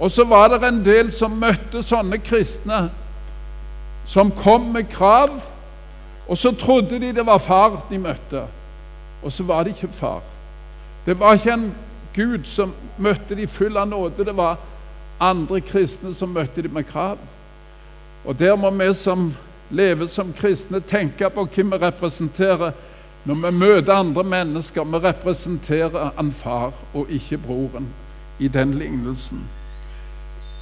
Og 0.00 0.10
så 0.10 0.24
var 0.24 0.48
det 0.48 0.62
en 0.68 0.84
del 0.84 1.12
som 1.12 1.36
møtte 1.36 1.82
sånne 1.84 2.18
kristne, 2.24 2.88
som 4.06 4.32
kom 4.32 4.72
med 4.74 4.88
krav, 4.90 5.36
og 6.28 6.38
så 6.38 6.52
trodde 6.56 7.00
de 7.00 7.12
det 7.12 7.26
var 7.26 7.38
far 7.38 7.82
de 7.90 7.98
møtte, 7.98 8.42
og 9.22 9.32
så 9.32 9.44
var 9.44 9.64
det 9.64 9.74
ikke 9.76 9.92
far. 9.92 10.22
Det 11.06 11.18
var 11.18 11.34
ikke 11.34 11.52
en 11.52 11.74
Gud 12.14 12.44
som 12.44 12.72
møtte 12.98 13.36
de 13.36 13.46
full 13.46 13.76
av 13.76 13.88
nåde, 13.88 14.24
det 14.24 14.36
var 14.36 14.58
andre 15.20 15.60
kristne 15.60 16.14
som 16.14 16.32
møtte 16.32 16.62
de 16.62 16.68
med 16.68 16.88
krav. 16.88 17.18
Og 18.24 18.38
der 18.38 18.56
må 18.56 18.70
vi 18.70 18.94
som 18.94 19.30
lever 19.70 20.06
som 20.06 20.32
kristne, 20.32 20.80
tenke 20.80 21.30
på 21.30 21.46
hvem 21.54 21.72
vi 21.72 21.76
representerer. 21.76 22.72
Når 23.24 23.34
vi 23.34 23.50
møter 23.50 23.94
andre 23.94 24.24
mennesker, 24.24 24.84
vi 24.84 24.98
representerer 24.98 26.10
en 26.20 26.32
far 26.32 26.72
og 26.94 27.10
ikke 27.10 27.38
broren 27.38 27.88
i 28.38 28.48
den 28.48 28.74
lignelsen. 28.74 29.44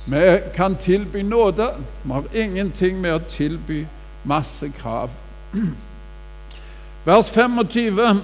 Vi 0.08 0.38
kan 0.54 0.76
tilby 0.76 1.16
nåde. 1.16 1.70
Vi 2.04 2.12
har 2.12 2.24
ingenting 2.34 3.00
med 3.00 3.14
å 3.14 3.22
tilby 3.28 3.86
masse 4.24 4.72
krav. 4.80 5.10
Vers 7.06 7.30
25. 7.30 8.22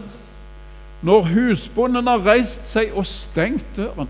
Når 1.04 1.22
husbonden 1.22 2.06
har 2.08 2.24
reist 2.24 2.68
seg 2.68 2.94
og 2.96 3.06
stengt 3.06 3.76
døren 3.76 4.08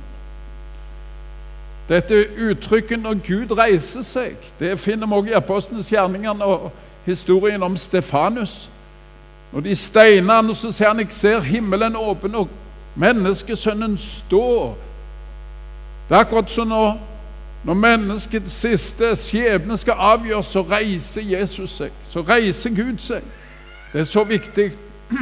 Dette 1.88 2.26
uttrykket 2.36 2.98
'når 2.98 3.14
Gud 3.14 3.58
reiser 3.58 4.02
seg' 4.02 4.52
det 4.58 4.78
finner 4.78 5.06
vi 5.06 5.12
også 5.12 5.30
i 5.30 5.32
Apostlenes 5.32 5.88
gjerninger 5.88 6.42
og 6.42 6.72
historien 7.04 7.62
om 7.62 7.76
Stefanus. 7.76 8.70
Når 9.52 9.60
de 9.60 9.76
steiner 9.76 10.34
han, 10.34 10.54
så 10.54 10.72
ser 10.72 10.88
han 10.88 10.98
jeg 10.98 11.06
ser 11.10 11.40
himmelen 11.40 11.96
åpen 11.96 12.34
og 12.34 12.48
menneskesønnen 12.94 13.98
stå. 13.98 14.74
Det 16.08 16.14
er 16.14 16.18
akkurat 16.18 16.50
som 16.50 16.66
når, 16.66 16.98
når 17.64 17.74
menneskets 17.74 18.52
siste 18.52 19.16
skjebne 19.16 19.76
skal 19.76 19.94
avgjøres, 19.98 20.46
så 20.46 20.62
reiser 20.62 21.22
Jesus 21.22 21.70
seg. 21.70 21.90
Så 22.04 22.20
reiser 22.20 22.70
Gud 22.70 22.98
seg. 22.98 23.22
Det 23.92 24.00
er 24.00 24.04
så 24.04 24.24
viktig. 24.24 24.72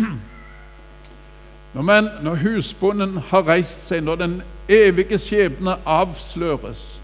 Når, 1.74 1.82
men, 1.82 2.08
når 2.22 2.34
husbonden 2.34 3.18
har 3.30 3.48
reist 3.48 3.86
seg, 3.88 4.02
når 4.04 4.14
den 4.14 4.42
evige 4.72 5.18
skjebne 5.18 5.76
avsløres 5.86 7.00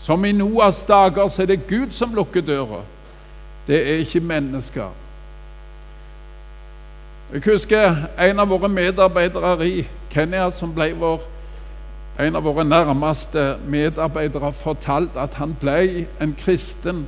Som 0.00 0.24
i 0.24 0.32
Noas 0.32 0.84
dager 0.84 1.26
så 1.26 1.42
er 1.42 1.46
det 1.46 1.66
Gud 1.66 1.90
som 1.90 2.14
lukker 2.14 2.40
døra. 2.40 2.82
Det 3.66 3.78
er 3.80 3.94
ikke 4.04 4.20
mennesker. 4.20 4.90
Jeg 7.32 7.42
husker 7.44 7.94
en 8.22 8.40
av 8.40 8.48
våre 8.48 8.68
medarbeidere 8.68 9.66
i 9.66 9.86
Kenya, 10.12 10.50
som 10.50 10.74
ble 10.74 10.92
vår, 10.94 11.24
en 12.20 12.36
av 12.36 12.44
våre 12.44 12.64
nærmeste 12.64 13.56
medarbeidere, 13.66 14.52
fortalt 14.52 15.16
at 15.16 15.34
han 15.40 15.56
ble 15.60 16.06
en 16.20 16.36
kristen 16.38 17.06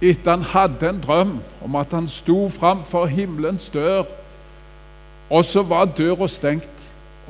etter 0.00 0.30
han 0.30 0.42
hadde 0.42 0.88
en 0.88 1.02
drøm 1.04 1.36
om 1.62 1.76
at 1.76 1.92
han 1.92 2.08
sto 2.08 2.48
framfor 2.48 3.06
himmelens 3.06 3.68
dør 3.68 4.08
og 5.30 5.44
så 5.44 5.62
var 5.62 5.84
døra 5.84 6.28
stengt. 6.28 6.79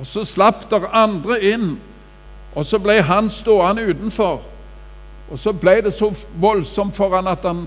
Og 0.00 0.07
så 0.07 0.25
slapp 0.25 0.71
der 0.71 0.87
andre 0.97 1.37
inn, 1.45 1.75
og 2.54 2.64
så 2.66 2.78
ble 2.80 3.02
han 3.04 3.28
stående 3.30 3.85
utenfor. 3.90 4.40
Og 5.30 5.38
så 5.38 5.52
ble 5.52 5.76
det 5.85 5.92
så 5.95 6.09
voldsomt 6.40 6.97
for 6.97 7.12
han 7.16 7.28
at 7.28 7.45
han, 7.45 7.66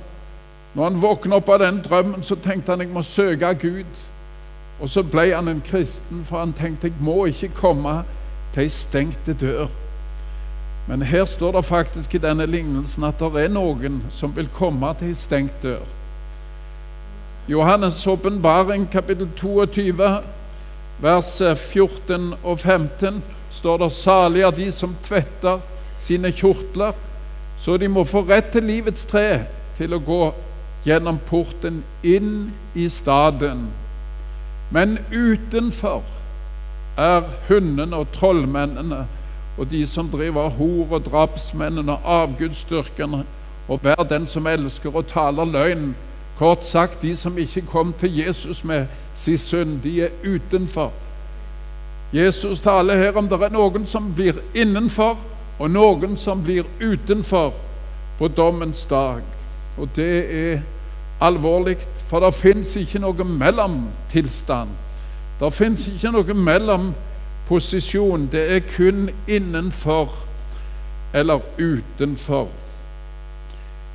når 0.73 0.83
han 0.83 1.01
våkna 1.01 1.37
opp 1.37 1.51
av 1.53 1.61
den 1.61 1.83
drømmen, 1.85 2.23
så 2.25 2.35
tenkte 2.35 2.73
han 2.73 2.81
jeg 2.81 2.89
må 2.89 3.05
søke 3.05 3.53
Gud. 3.61 4.01
Og 4.81 4.89
så 4.89 5.03
ble 5.05 5.29
han 5.29 5.47
en 5.47 5.61
kristen, 5.61 6.25
for 6.25 6.41
han 6.41 6.53
tenkte 6.57 6.89
jeg 6.89 6.97
må 6.99 7.25
ikke 7.29 7.53
komme 7.53 8.01
til 8.53 8.65
ei 8.65 8.73
stengte 8.73 9.37
dør. 9.37 9.69
Men 10.87 11.01
her 11.01 11.25
står 11.25 11.51
det 11.51 11.65
faktisk 11.65 12.15
i 12.15 12.23
denne 12.25 12.45
lignelsen 12.45 13.05
at 13.07 13.21
det 13.21 13.45
er 13.45 13.53
noen 13.53 14.01
som 14.11 14.33
vil 14.35 14.49
komme 14.51 14.89
til 14.99 15.13
ei 15.13 15.15
stengt 15.15 15.61
dør. 15.63 15.85
Johannes' 17.47 18.07
åpenbaring, 18.07 18.89
kapittel 18.91 19.29
22, 19.35 19.93
vers 21.03 21.35
14 21.41 22.33
og 22.43 22.59
15, 22.59 23.21
står 23.51 23.77
det 23.83 23.91
salig 23.91 24.45
av 24.47 24.55
de 24.55 24.69
som 24.71 24.95
tvetter 25.03 25.59
sine 25.99 26.31
kjortler, 26.31 26.95
så 27.59 27.77
de 27.77 27.89
må 27.91 28.05
få 28.07 28.23
rett 28.27 28.53
til 28.55 28.65
livets 28.67 29.05
tre, 29.07 29.43
til 29.77 29.95
å 29.95 30.01
gå 30.03 30.23
gjennom 30.87 31.19
porten 31.27 31.81
inn 32.03 32.53
i 32.75 32.87
staden. 32.91 33.67
Men 34.73 34.97
utenfor 35.11 36.03
er 36.99 37.27
hundene 37.47 37.99
og 38.03 38.11
trollmennene 38.15 39.03
og 39.57 39.69
de 39.69 39.83
som 39.85 40.09
driver 40.09 40.49
hor 40.57 40.95
og 40.97 41.05
drapsmennene 41.05 41.93
og 41.93 42.09
avgudsdyrkerne, 42.15 43.23
og 43.67 43.79
hver 43.83 44.03
den 44.09 44.25
som 44.27 44.47
elsker 44.49 44.95
og 44.95 45.07
taler 45.11 45.47
løgn 45.47 45.93
Kort 46.37 46.65
sagt, 46.65 47.01
de 47.01 47.15
som 47.15 47.37
ikke 47.37 47.61
kom 47.61 47.93
til 47.99 48.17
Jesus 48.17 48.63
med 48.63 48.85
sin 49.13 49.37
synd, 49.37 49.81
de 49.81 50.03
er 50.03 50.09
utenfor. 50.25 50.91
Jesus 52.13 52.61
taler 52.61 52.97
her 52.97 53.17
om 53.17 53.29
det 53.29 53.41
er 53.41 53.53
noen 53.53 53.85
som 53.89 54.13
blir 54.13 54.37
innenfor, 54.53 55.17
og 55.59 55.69
noen 55.69 56.17
som 56.17 56.43
blir 56.43 56.65
utenfor 56.81 57.53
på 58.17 58.27
dommens 58.27 58.85
dag. 58.85 59.21
Og 59.77 59.89
det 59.95 60.09
er 60.29 60.61
alvorlig, 61.21 61.77
for 62.09 62.19
det 62.19 62.33
fins 62.33 62.75
ikke 62.75 62.99
noe 63.01 63.25
mellomtilstand. 63.25 64.69
Det 65.39 65.53
fins 65.53 65.87
ikke 65.89 66.11
noe 66.13 66.33
mellomposisjon. 66.33 68.27
Det 68.31 68.43
er 68.55 68.67
kun 68.75 69.09
innenfor 69.27 70.13
eller 71.13 71.39
utenfor. 71.57 72.47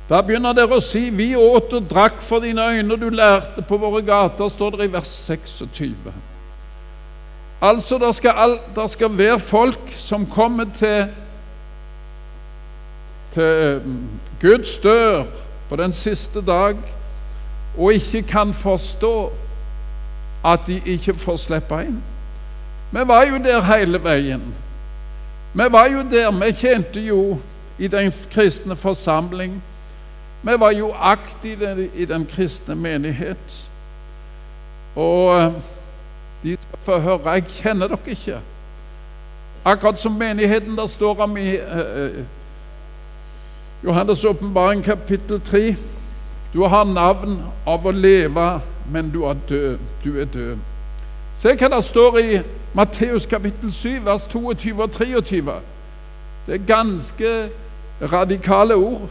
Da 0.09 0.23
begynner 0.25 0.55
dere 0.57 0.73
å 0.73 0.81
si 0.81 1.09
'Vi 1.13 1.35
åt 1.37 1.73
og 1.73 1.89
drakk 1.89 2.21
for 2.21 2.39
dine 2.39 2.61
øyne, 2.61 2.97
du 2.97 3.09
lærte 3.09 3.61
på 3.61 3.77
våre 3.77 4.01
gater', 4.01 4.49
står 4.49 4.69
det 4.69 4.85
i 4.85 4.93
vers 4.93 5.07
26. 5.07 6.13
Altså, 7.61 7.97
det 7.97 8.15
skal, 8.15 8.59
det 8.75 8.89
skal 8.89 9.17
være 9.17 9.39
folk 9.39 9.93
som 9.97 10.25
kommer 10.25 10.65
til, 10.73 11.07
til 13.33 13.81
mm, 13.85 14.07
Guds 14.41 14.77
dør 14.77 15.23
på 15.69 15.75
den 15.75 15.93
siste 15.93 16.41
dag 16.41 16.75
og 17.77 17.93
ikke 17.93 18.21
kan 18.21 18.53
forstå 18.53 19.31
at 20.45 20.59
de 20.67 20.81
ikke 20.85 21.13
får 21.13 21.37
slippe 21.37 21.81
inn. 21.85 22.01
Vi 22.91 22.99
var 23.05 23.23
jo 23.23 23.37
der 23.37 23.61
hele 23.61 24.03
veien. 24.03 24.53
Vi 25.53 25.63
var 25.69 25.87
jo 25.87 26.01
der. 26.11 26.31
Vi 26.31 26.51
tjente 26.51 26.99
jo 26.99 27.37
i 27.77 27.87
den 27.87 28.13
kristne 28.31 28.75
forsamling 28.75 29.61
vi 30.41 30.59
var 30.59 30.71
jo 30.71 30.91
aktive 30.91 31.89
i 31.95 32.05
den 32.05 32.25
kristne 32.25 32.75
menighet. 32.75 33.69
Og 34.95 35.41
eh, 35.41 35.53
de 36.43 36.57
skal 36.61 36.79
få 36.81 36.99
høre 36.99 37.29
Jeg 37.29 37.43
kjenner 37.47 37.87
dere 37.87 37.99
ikke. 38.05 38.39
Akkurat 39.65 39.99
som 39.99 40.11
menigheten 40.11 40.77
der 40.77 40.85
står 40.85 41.23
om 41.23 41.37
i 41.37 41.55
eh, 41.55 42.23
Johannes' 43.83 44.27
åpenbaring 44.27 44.83
kapittel 44.83 45.41
3. 45.41 45.75
Du 46.53 46.63
har 46.63 46.83
navn 46.83 47.41
av 47.67 47.85
å 47.85 47.91
leve, 47.91 48.61
men 48.91 49.11
du 49.11 49.23
er 49.23 49.35
død. 49.49 49.77
Du 50.03 50.19
er 50.21 50.25
død. 50.25 50.57
Se 51.35 51.53
hva 51.55 51.69
det 51.71 51.83
står 51.83 52.17
i 52.19 52.39
Matteus 52.73 53.25
kapittel 53.25 53.71
7, 53.73 54.05
vers 54.05 54.27
22 54.27 54.83
og 54.83 54.91
23. 54.91 55.53
Det 56.47 56.55
er 56.55 56.65
ganske 56.67 57.49
radikale 58.01 58.75
ord. 58.75 59.09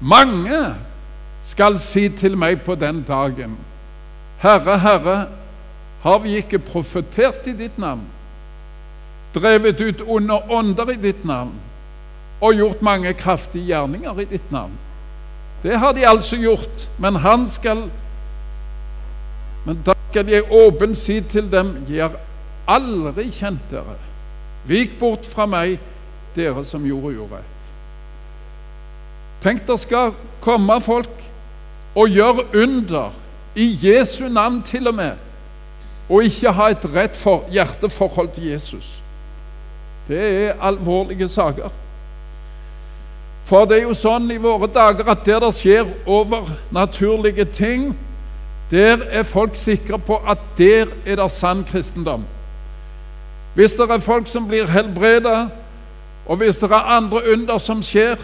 Mange 0.00 0.74
skal 1.46 1.78
si 1.80 2.08
til 2.12 2.36
meg 2.36 2.60
på 2.66 2.74
den 2.76 3.00
dagen, 3.08 3.56
Herre, 4.42 4.78
Herre, 4.78 5.16
har 6.02 6.18
vi 6.18 6.36
ikke 6.36 6.58
profetert 6.58 7.46
i 7.48 7.54
ditt 7.56 7.78
navn, 7.80 8.04
drevet 9.34 9.80
ut 9.80 10.02
onde 10.06 10.36
ånder 10.52 10.92
i 10.92 10.98
ditt 11.00 11.24
navn 11.24 11.54
og 12.40 12.54
gjort 12.54 12.82
mange 12.84 13.14
kraftige 13.16 13.64
gjerninger 13.70 14.20
i 14.20 14.28
ditt 14.28 14.52
navn? 14.52 14.76
Det 15.62 15.78
har 15.80 15.96
de 15.96 16.06
altså 16.06 16.36
gjort, 16.36 16.88
men 16.98 17.16
han 17.16 17.48
skal 17.48 17.88
Men 19.66 19.80
da 19.82 19.96
skal 20.10 20.28
jeg 20.30 20.44
åpent 20.52 20.98
si 20.98 21.20
til 21.20 21.48
dem, 21.50 21.72
jeg 21.88 22.04
har 22.04 22.20
aldri 22.70 23.24
kjent 23.34 23.64
dere. 23.70 23.96
Vik 24.62 24.94
bort 25.00 25.26
fra 25.26 25.42
meg, 25.50 25.80
dere 26.36 26.62
som 26.64 26.84
gjorde 26.86 27.16
urett. 27.18 27.55
Tenk 29.42 29.66
det 29.66 29.78
skal 29.80 30.14
komme 30.40 30.80
folk 30.80 31.10
og 31.96 32.08
gjøre 32.12 32.44
under, 32.54 33.12
i 33.56 33.78
Jesu 33.80 34.28
navn 34.28 34.62
til 34.62 34.88
og 34.88 34.94
med, 34.94 35.12
og 36.08 36.24
ikke 36.24 36.52
ha 36.52 36.68
et 36.70 36.84
rett 36.92 37.16
for 37.16 37.46
hjerteforhold 37.50 38.28
til 38.34 38.50
Jesus. 38.50 38.90
Det 40.08 40.18
er 40.20 40.60
alvorlige 40.62 41.28
saker. 41.28 41.72
For 43.46 43.64
det 43.64 43.78
er 43.78 43.86
jo 43.86 43.94
sånn 43.94 44.26
i 44.34 44.40
våre 44.42 44.68
dager 44.70 45.08
at 45.08 45.24
der 45.26 45.40
det 45.44 45.52
skjer 45.54 45.88
overnaturlige 46.06 47.46
ting, 47.54 47.92
der 48.70 49.04
er 49.10 49.22
folk 49.22 49.54
sikre 49.56 49.98
på 50.02 50.18
at 50.26 50.42
der 50.58 50.90
er 51.06 51.20
det 51.20 51.30
sann 51.30 51.62
kristendom. 51.64 52.24
Hvis 53.54 53.78
det 53.78 53.86
er 53.90 54.02
folk 54.02 54.26
som 54.28 54.48
blir 54.50 54.66
helbredet, 54.66 55.46
og 56.26 56.36
hvis 56.36 56.58
det 56.58 56.70
er 56.70 56.90
andre 56.98 57.22
under 57.32 57.58
som 57.62 57.82
skjer, 57.86 58.18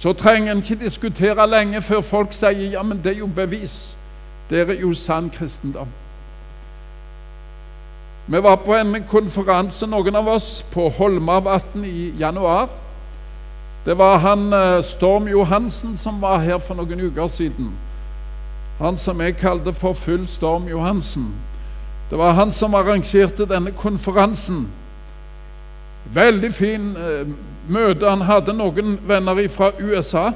så 0.00 0.12
trenger 0.12 0.52
en 0.52 0.62
ikke 0.62 0.78
diskutere 0.80 1.44
lenge 1.44 1.82
før 1.84 2.00
folk 2.00 2.32
sier 2.32 2.70
ja, 2.72 2.82
men 2.82 3.02
det 3.04 3.12
er 3.12 3.18
jo 3.18 3.26
bevis. 3.26 3.96
Det 4.48 4.62
er 4.62 4.78
jo 4.80 4.94
sann 4.96 5.28
kristendom. 5.30 5.90
Vi 8.26 8.40
var 8.42 8.56
på 8.64 8.78
en 8.78 8.96
konferanse, 9.04 9.84
noen 9.86 10.16
av 10.16 10.28
oss, 10.32 10.62
på 10.72 10.88
Holmavatn 10.96 11.84
i 11.84 12.14
januar. 12.16 12.70
Det 13.84 13.98
var 13.98 14.16
han 14.24 14.52
eh, 14.52 14.80
Storm 14.82 15.28
Johansen 15.28 15.96
som 16.00 16.22
var 16.22 16.40
her 16.40 16.58
for 16.64 16.80
noen 16.80 17.04
uker 17.10 17.28
siden. 17.28 17.68
Han 18.78 18.96
som 18.96 19.20
jeg 19.20 19.36
kalte 19.36 19.76
for 19.76 19.92
Full 19.92 20.24
Storm 20.28 20.68
Johansen. 20.68 21.28
Det 22.10 22.18
var 22.18 22.32
han 22.40 22.52
som 22.52 22.74
arrangerte 22.74 23.44
denne 23.44 23.76
konferansen. 23.76 24.64
Veldig 26.14 26.54
fin 26.54 26.96
eh, 26.96 27.36
møte. 27.70 28.08
Han 28.08 28.26
hadde 28.26 28.54
noen 28.56 28.98
venner 29.06 29.40
fra 29.48 29.70
USA 29.80 30.30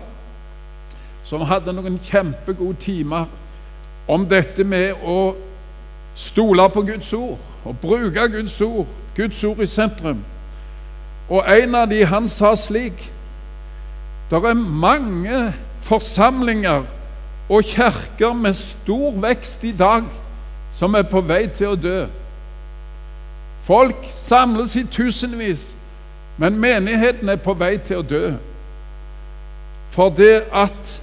som 1.24 1.44
hadde 1.48 1.72
noen 1.72 1.98
kjempegode 2.04 2.76
timer 2.84 3.26
om 4.08 4.26
dette 4.28 4.64
med 4.64 5.00
å 5.00 5.34
stole 6.14 6.66
på 6.70 6.84
Guds 6.84 7.12
ord 7.16 7.38
og 7.64 7.78
bruke 7.80 8.28
Guds 8.28 8.60
ord, 8.60 8.86
Guds 9.16 9.44
ord 9.44 9.62
i 9.64 9.66
sentrum. 9.66 10.20
Og 11.28 11.46
en 11.48 11.74
av 11.74 11.88
de 11.88 12.02
han 12.04 12.28
sa 12.28 12.52
slik 12.56 13.10
Det 14.30 14.40
er 14.44 14.54
mange 14.56 15.52
forsamlinger 15.84 16.84
og 17.48 17.64
kirker 17.64 18.32
med 18.32 18.56
stor 18.56 19.12
vekst 19.20 19.64
i 19.64 19.72
dag 19.72 20.04
som 20.72 20.94
er 20.94 21.04
på 21.06 21.20
vei 21.20 21.44
til 21.54 21.74
å 21.74 21.78
dø. 21.78 22.06
Folk 23.64 24.06
samles 24.10 24.74
i 24.76 24.84
tusenvis, 24.88 25.74
men 26.38 26.58
menigheten 26.58 27.28
er 27.28 27.36
på 27.36 27.54
vei 27.54 27.76
til 27.78 28.02
å 28.02 28.06
dø. 28.06 28.32
For 29.94 30.10
det 30.10 30.42
at 30.52 30.94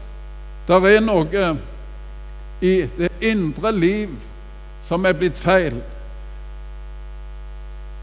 det 0.67 0.79
er 0.95 1.03
noe 1.03 1.53
i 2.61 2.73
det 2.97 3.09
indre 3.21 3.71
liv 3.71 4.11
som 4.83 5.05
er 5.05 5.15
blitt 5.17 5.39
feil. 5.39 5.79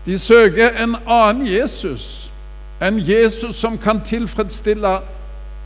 De 0.06 0.18
søker 0.18 0.76
en 0.82 0.96
annen 1.06 1.46
Jesus, 1.46 2.30
en 2.80 2.98
Jesus 2.98 3.56
som 3.56 3.78
kan 3.78 4.00
tilfredsstille 4.00 4.98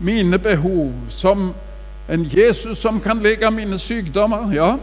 mine 0.01 0.39
behov, 0.39 0.93
som 1.09 1.53
en 2.09 2.25
Jesus 2.27 2.79
som 2.79 3.01
kan 3.01 3.23
leke 3.23 3.51
mine 3.51 3.79
sykdommer. 3.79 4.53
ja 4.53 4.77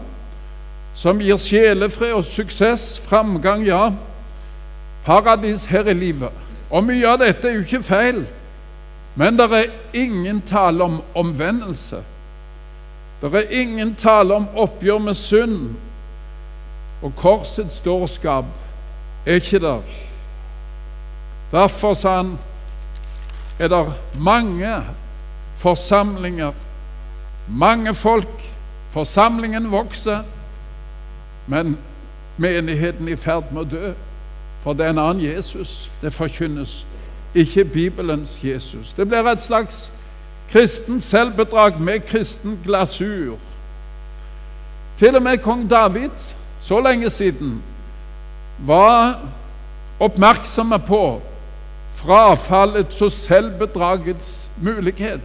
som 0.99 1.21
gir 1.21 1.37
sjelefred 1.39 2.11
og 2.17 2.25
suksess, 2.27 2.97
framgang, 2.99 3.63
ja. 3.67 3.91
Paradis 5.05 5.63
her 5.69 5.87
i 5.87 5.93
livet. 5.93 6.48
Og 6.69 6.85
mye 6.85 7.07
av 7.09 7.19
dette 7.21 7.49
er 7.49 7.57
jo 7.57 7.65
ikke 7.65 7.83
feil, 7.83 8.23
men 9.17 9.37
det 9.39 9.47
er 9.57 9.71
ingen 9.97 10.41
tale 10.45 10.85
om 10.85 10.99
omvendelse. 11.17 12.03
Det 13.21 13.33
er 13.35 13.61
ingen 13.61 13.95
tale 13.95 14.35
om 14.37 14.47
oppgjør 14.55 14.99
med 15.03 15.17
synd. 15.17 15.73
Og 17.01 17.15
korsets 17.15 17.81
dårskap 17.81 18.45
er 19.25 19.39
ikke 19.39 19.59
der. 19.59 19.81
Derfor, 21.51 21.93
sa 21.93 22.15
han, 22.17 22.37
er 23.59 23.67
det 23.67 23.85
mange 24.19 24.83
forsamlinger, 25.55 26.51
mange 27.47 27.95
folk. 27.95 28.51
Forsamlingen 28.89 29.71
vokser. 29.71 30.23
Men 31.47 31.77
menigheten 32.37 33.07
er 33.07 33.13
i 33.13 33.19
ferd 33.19 33.51
med 33.51 33.65
å 33.65 33.69
dø, 33.69 33.93
for 34.63 34.73
det 34.73 34.85
er 34.85 34.89
en 34.89 34.97
annen 34.97 35.23
Jesus 35.23 35.91
det 36.01 36.13
forkynnes, 36.13 36.85
ikke 37.35 37.65
Bibelens 37.65 38.39
Jesus. 38.43 38.93
Det 38.93 39.07
blir 39.07 39.27
et 39.27 39.41
slags 39.41 39.91
kristent 40.51 41.03
selvbedrag 41.03 41.81
med 41.81 41.99
kristen 41.99 42.59
glasur. 42.65 43.37
Til 44.97 45.15
og 45.15 45.21
med 45.21 45.37
kong 45.37 45.69
David, 45.69 46.33
så 46.59 46.79
lenge 46.81 47.09
siden, 47.09 47.63
var 48.59 49.19
oppmerksomme 49.99 50.79
på 50.79 51.21
frafallets 51.95 53.01
og 53.01 53.11
selvbedragets 53.11 54.49
mulighet. 54.61 55.21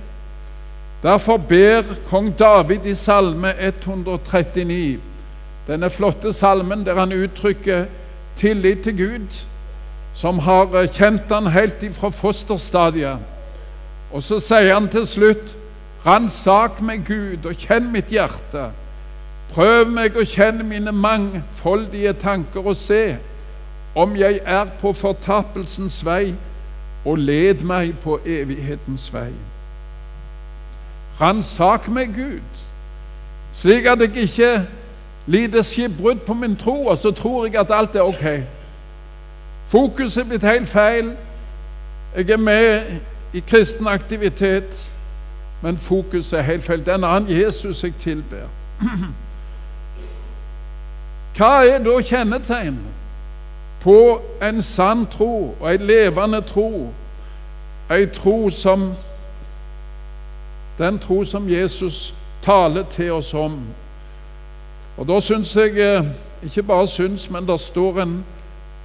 Derfor 1.02 1.36
ber 1.36 1.82
kong 2.10 2.38
David 2.38 2.84
i 2.84 2.94
Salme 2.94 3.54
139 3.58 5.00
denne 5.66 5.90
flotte 5.90 6.32
salmen 6.32 6.84
der 6.86 6.98
han 6.98 7.12
uttrykker 7.12 7.86
tillit 8.36 8.82
til 8.82 8.96
Gud, 8.98 9.40
som 10.14 10.38
har 10.38 10.74
eh, 10.74 10.88
kjent 10.90 11.30
han 11.32 11.50
helt 11.52 11.82
ifra 11.82 12.08
fosterstadiet. 12.08 13.18
Og 14.14 14.22
så 14.22 14.38
sier 14.42 14.74
han 14.74 14.88
til 14.88 15.06
slutt, 15.06 15.56
ransak 16.06 16.80
meg, 16.84 17.06
Gud, 17.06 17.46
og 17.48 17.58
kjenn 17.58 17.90
mitt 17.92 18.12
hjerte. 18.14 18.68
Prøv 19.54 19.90
meg 19.94 20.16
å 20.16 20.26
kjenne 20.26 20.66
mine 20.66 20.92
mangfoldige 20.92 22.12
tanker 22.18 22.66
og 22.66 22.76
se 22.78 23.16
om 23.94 24.16
jeg 24.18 24.40
er 24.42 24.70
på 24.80 24.92
fortapelsens 24.92 26.00
vei, 26.06 26.34
og 27.04 27.18
led 27.20 27.62
meg 27.66 27.92
på 28.02 28.16
evighetens 28.26 29.10
vei. 29.12 29.30
Ransak 31.20 31.86
meg, 31.92 32.14
Gud, 32.16 32.62
slik 33.54 33.86
at 33.86 34.00
jeg 34.02 34.24
ikke 34.24 34.52
lider 35.26 35.62
skipbrudd 35.62 36.20
på 36.26 36.34
min 36.34 36.56
tro, 36.56 36.86
og 36.86 36.98
så 36.98 37.10
tror 37.10 37.46
jeg 37.46 37.60
at 37.60 37.70
alt 37.70 37.96
er 37.96 38.00
ok. 38.00 38.42
Fokuset 39.66 40.24
er 40.24 40.28
blitt 40.28 40.42
helt 40.42 40.68
feil. 40.68 41.16
Jeg 42.16 42.30
er 42.30 42.36
med 42.36 42.82
i 43.32 43.40
kristen 43.40 43.88
aktivitet, 43.88 44.94
men 45.62 45.76
fokuset 45.76 46.38
er 46.38 46.42
helt 46.42 46.64
feil. 46.64 46.78
Det 46.78 46.88
er 46.88 46.94
en 46.94 47.04
annen 47.04 47.30
Jesus 47.30 47.84
jeg 47.84 47.94
tilber. 47.98 48.48
Hva 51.36 51.64
er 51.66 51.80
da 51.82 51.96
kjennetegn 52.00 52.76
på 53.82 54.20
en 54.42 54.62
sann 54.62 55.06
tro 55.10 55.56
og 55.60 55.74
en 55.74 55.80
levende 55.80 56.40
tro? 56.40 56.92
En 57.90 58.10
tro 58.14 58.50
som 58.50 58.92
den 60.78 60.98
tro 60.98 61.24
som 61.24 61.50
Jesus 61.50 62.14
taler 62.42 62.84
til 62.90 63.12
oss 63.12 63.34
om 63.34 63.58
og 64.96 65.08
Da 65.08 65.20
syns 65.20 65.56
jeg 65.56 65.78
eh, 65.78 66.04
Ikke 66.42 66.62
bare 66.62 66.86
syns, 66.86 67.30
men 67.30 67.46
det 67.46 67.60
står 67.60 68.02
en 68.02 68.24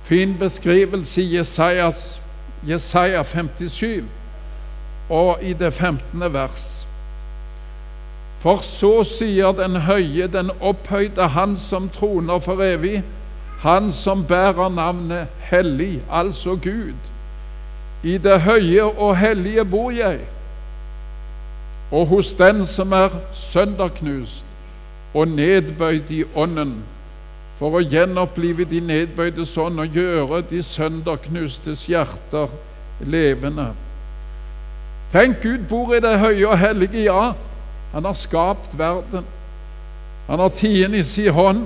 fin 0.03 0.37
beskrivelse 0.39 1.21
i 1.21 1.37
Jesajas, 1.37 2.21
Jesaja 2.69 3.23
57 3.23 4.03
og 5.09 5.39
i 5.41 5.53
det 5.53 5.73
15. 5.73 6.33
vers. 6.33 6.87
For 8.39 8.61
så 8.61 9.03
sier 9.03 9.51
den 9.51 9.75
høye, 9.75 10.27
den 10.27 10.51
opphøyde, 10.61 11.27
Han 11.27 11.57
som 11.57 11.89
troner 11.89 12.39
for 12.39 12.61
evig, 12.63 13.03
Han 13.61 13.91
som 13.91 14.25
bærer 14.25 14.69
navnet 14.69 15.27
Hellig, 15.39 16.01
altså 16.11 16.55
Gud. 16.55 16.93
I 18.03 18.17
det 18.17 18.41
høye 18.41 18.83
og 18.83 19.17
hellige 19.17 19.65
bor 19.65 19.91
jeg, 19.91 20.19
og 21.91 22.05
hos 22.05 22.33
den 22.33 22.65
som 22.65 22.91
er 22.91 23.09
sønderknust 23.33 24.45
og 25.13 25.27
nedbøyd 25.27 26.11
i 26.11 26.23
ånden, 26.35 26.75
for 27.59 27.75
å 27.75 27.83
gjenopplive 27.83 28.63
de 28.69 28.79
nedbøydes 28.79 29.57
ånd 29.59 29.81
og 29.83 29.95
gjøre 29.97 30.41
de 30.49 30.61
sønderknustes 30.63 31.87
hjerter 31.89 32.47
levende. 32.99 33.71
Tenk, 35.11 35.41
Gud 35.41 35.65
bor 35.69 35.95
i 35.95 35.99
det 36.03 36.19
høye 36.21 36.47
og 36.47 36.59
hellige, 36.59 37.03
ja. 37.09 37.33
Han 37.91 38.05
har 38.05 38.13
skapt 38.13 38.77
verden. 38.77 39.25
Han 40.27 40.39
har 40.39 40.49
tiden 40.49 40.93
i 40.93 41.03
sin 41.03 41.33
hånd. 41.33 41.65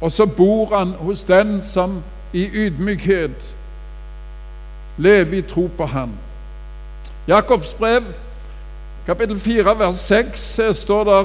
Og 0.00 0.12
så 0.12 0.26
bor 0.26 0.76
han 0.76 0.92
hos 1.00 1.24
den 1.24 1.62
som 1.64 2.02
i 2.32 2.44
ydmykhet 2.46 3.56
lever 5.00 5.38
i 5.38 5.42
tro 5.42 5.68
på 5.76 5.86
Han. 5.86 6.12
Jakobs 7.28 7.74
brev, 7.74 8.04
kapittel 9.06 9.40
4, 9.40 9.78
vers 9.78 9.96
6, 9.96 10.60
står 10.72 11.04
der 11.04 11.24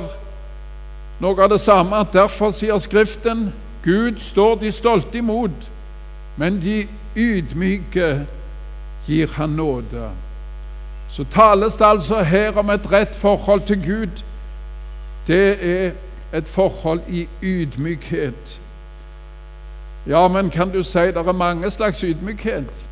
noe 1.20 1.44
av 1.44 1.50
det 1.50 1.62
samme. 1.62 2.04
Derfor 2.14 2.52
sier 2.52 2.78
Skriften 2.78 3.54
Gud 3.84 4.20
står 4.20 4.56
de 4.56 4.72
stolte 4.72 5.18
imot, 5.18 5.70
men 6.38 6.62
de 6.62 6.88
ydmyke 7.16 8.26
gir 9.08 9.28
Han 9.38 9.50
nåde. 9.50 10.10
Så 11.10 11.24
tales 11.24 11.78
det 11.78 11.86
altså 11.86 12.24
her 12.24 12.58
om 12.58 12.70
et 12.70 12.92
rett 12.92 13.16
forhold 13.16 13.62
til 13.62 13.86
Gud. 13.86 14.24
Det 15.28 15.58
er 15.62 15.92
et 16.34 16.48
forhold 16.48 17.02
i 17.08 17.28
ydmykhet. 17.44 18.62
Ja, 20.08 20.28
men 20.28 20.50
kan 20.50 20.70
du 20.70 20.84
si 20.84 21.00
det 21.00 21.18
er 21.18 21.32
mange 21.32 21.72
slags 21.72 22.04
ydmykhet? 22.04 22.90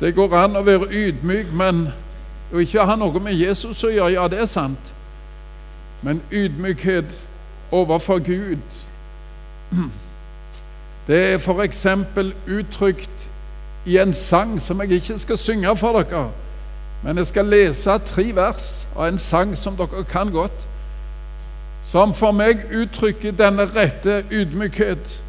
Det 0.00 0.14
går 0.14 0.34
an 0.36 0.56
å 0.56 0.62
være 0.62 0.90
ydmyk, 0.90 1.50
men 1.52 1.88
å 2.52 2.62
ikke 2.62 2.84
ha 2.86 2.94
noe 2.96 3.20
med 3.20 3.34
Jesus 3.34 3.82
å 3.84 3.90
gjøre, 3.90 4.12
ja, 4.14 4.28
det 4.28 4.38
er 4.38 4.46
sant. 4.50 4.92
Men 6.02 6.22
ydmykhet 6.32 7.28
overfor 7.70 8.18
Gud, 8.18 8.58
det 11.06 11.32
er 11.32 11.38
f.eks. 11.38 11.86
uttrykt 12.48 13.30
i 13.86 13.98
en 13.98 14.14
sang 14.14 14.62
som 14.62 14.80
jeg 14.80 14.90
ikke 14.90 15.18
skal 15.18 15.38
synge 15.38 15.76
for 15.76 16.02
dere, 16.02 16.30
men 17.02 17.16
jeg 17.16 17.26
skal 17.26 17.44
lese 17.44 17.98
tre 17.98 18.30
vers 18.36 18.86
av 18.96 19.08
en 19.08 19.18
sang 19.18 19.56
som 19.56 19.76
dere 19.76 20.04
kan 20.04 20.32
godt, 20.32 20.66
som 21.82 22.14
for 22.14 22.32
meg 22.36 22.66
uttrykker 22.74 23.32
denne 23.32 23.64
rette 23.72 24.24
ydmykhet 24.30 25.20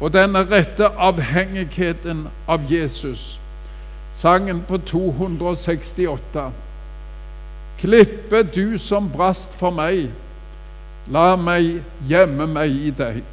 og 0.00 0.12
denne 0.14 0.40
rette 0.50 0.88
avhengigheten 0.88 2.26
av 2.48 2.64
Jesus. 2.70 3.40
Sangen 4.14 4.64
på 4.68 4.78
268. 4.78 6.50
Klippe 7.82 8.44
du 8.46 8.78
som 8.78 9.08
brast 9.10 9.56
for 9.58 9.74
meg, 9.74 10.12
la 11.10 11.32
meg 11.34 11.80
gjemme 12.06 12.46
meg 12.46 12.70
i 12.70 12.92
deg. 12.94 13.24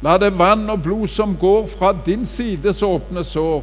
La 0.00 0.14
det 0.16 0.30
vann 0.38 0.64
og 0.72 0.86
blod 0.86 1.10
som 1.12 1.34
går 1.36 1.66
fra 1.68 1.92
din 2.06 2.24
sides 2.26 2.80
åpne 2.86 3.20
sår, 3.26 3.60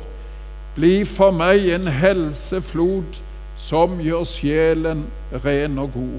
bli 0.76 1.00
for 1.10 1.34
meg 1.34 1.66
en 1.74 1.90
helseflod 1.90 3.18
som 3.58 3.98
gjør 4.04 4.28
sjelen 4.30 5.06
ren 5.42 5.82
og 5.82 5.96
god. 5.98 6.18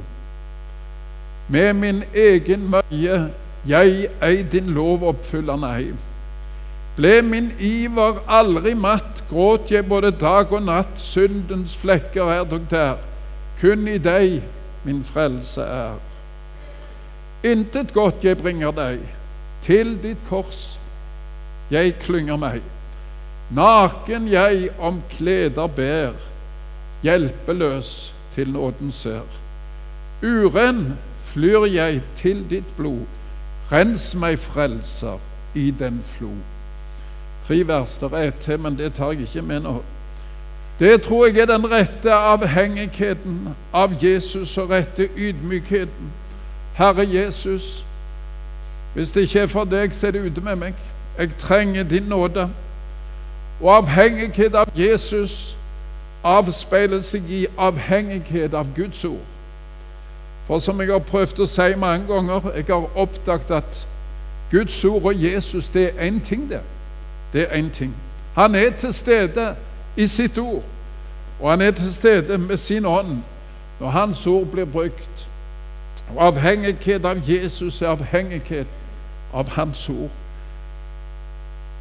Med 1.49 1.73
min 1.79 2.03
egen 2.11 2.67
møye 2.73 3.19
jeg 3.71 4.09
ei 4.23 4.43
din 4.43 4.75
lov 4.75 5.05
oppfyller, 5.07 5.63
nei. 5.63 5.93
Ble 6.97 7.21
min 7.23 7.53
iver 7.63 8.19
aldri 8.27 8.75
matt, 8.75 9.23
gråt 9.31 9.71
jeg 9.71 9.87
både 9.87 10.11
dag 10.11 10.51
og 10.51 10.67
natt, 10.67 10.99
syndens 10.99 11.77
flekker 11.79 12.35
er 12.35 12.49
dog 12.51 12.67
der, 12.71 12.97
kun 13.61 13.89
i 13.89 13.99
deg 13.99 14.43
min 14.85 15.03
frelse 15.05 15.63
er. 15.63 15.99
Intet 17.47 17.93
godt 17.95 18.25
jeg 18.25 18.39
bringer 18.39 18.75
deg, 18.75 19.01
til 19.63 19.97
ditt 20.03 20.23
kors 20.29 20.77
jeg 21.71 21.97
klynger 22.03 22.39
meg. 22.39 22.63
Naken 23.55 24.29
jeg 24.31 24.71
om 24.79 25.01
kleder 25.11 25.67
ber, 25.71 26.15
hjelpeløs 27.03 28.13
til 28.35 28.51
nåden 28.55 28.93
ser. 28.93 29.27
Uren 30.23 30.97
flyr 31.31 31.67
jeg 31.71 32.03
til 32.19 32.45
ditt 32.51 32.69
blod, 32.77 33.05
rens 33.73 34.15
meg, 34.15 34.39
frelser, 34.39 35.19
i 35.55 35.71
den 35.71 36.01
flo. 36.05 36.31
Tre 37.47 37.61
vers 37.69 37.97
der 37.99 38.17
er 38.19 38.31
til, 38.31 38.61
men 38.61 38.79
det 38.79 38.95
tar 38.95 39.15
jeg 39.15 39.29
ikke 39.29 39.43
med 39.43 39.61
nå. 39.65 39.77
Det 40.79 41.03
tror 41.03 41.27
jeg 41.27 41.39
er 41.39 41.47
den 41.47 41.71
rette 41.71 42.13
avhengigheten 42.13 43.49
av 43.73 43.95
Jesus 44.03 44.59
og 44.59 44.71
rette 44.71 45.09
ydmykheten. 45.17 46.13
Herre 46.75 47.07
Jesus, 47.13 47.85
hvis 48.95 49.11
det 49.11 49.21
ikke 49.21 49.41
er 49.41 49.47
for 49.47 49.65
deg, 49.65 49.95
så 49.95 50.07
er 50.07 50.11
det 50.11 50.27
ute 50.27 50.41
med 50.41 50.57
meg. 50.57 50.75
Jeg 51.19 51.31
trenger 51.39 51.83
din 51.83 52.03
nåde. 52.03 52.51
Og 53.61 53.77
avhengighet 53.77 54.55
av 54.55 54.69
Jesus 54.77 55.57
avspeiler 56.25 57.01
seg 57.01 57.31
i 57.31 57.47
avhengighet 57.59 58.55
av 58.55 58.69
Guds 58.77 59.05
ord. 59.05 59.25
For 60.47 60.59
som 60.59 60.81
jeg 60.81 60.93
har 60.93 60.99
prøvd 60.99 61.41
å 61.41 61.47
si 61.49 61.73
mange 61.81 62.07
ganger, 62.07 62.51
jeg 62.55 62.69
har 62.69 62.91
oppdaget 62.95 63.51
at 63.51 63.87
Guds 64.51 64.85
ord 64.85 65.09
og 65.09 65.23
Jesus, 65.25 65.69
det 65.69 65.87
er 65.89 66.09
én 66.09 66.21
ting, 66.25 66.51
det. 66.51 66.61
Det 67.33 67.49
er 67.49 67.57
én 67.59 67.71
ting. 67.73 67.95
Han 68.35 68.55
er 68.55 68.71
til 68.71 68.93
stede 68.93 69.55
i 69.97 70.07
sitt 70.07 70.39
ord, 70.39 70.63
og 71.41 71.51
han 71.51 71.61
er 71.61 71.71
til 71.71 71.95
stede 71.95 72.39
med 72.39 72.57
sin 72.57 72.87
ånd 72.87 73.19
når 73.81 73.91
hans 73.91 74.27
ord 74.27 74.47
blir 74.47 74.65
brukt. 74.65 75.29
Og 76.15 76.27
avhengighet 76.27 77.05
av 77.05 77.19
Jesus 77.29 77.83
er 77.83 77.89
avhengighet 77.89 78.67
av 79.35 79.49
Hans 79.49 79.89
ord. 79.89 80.11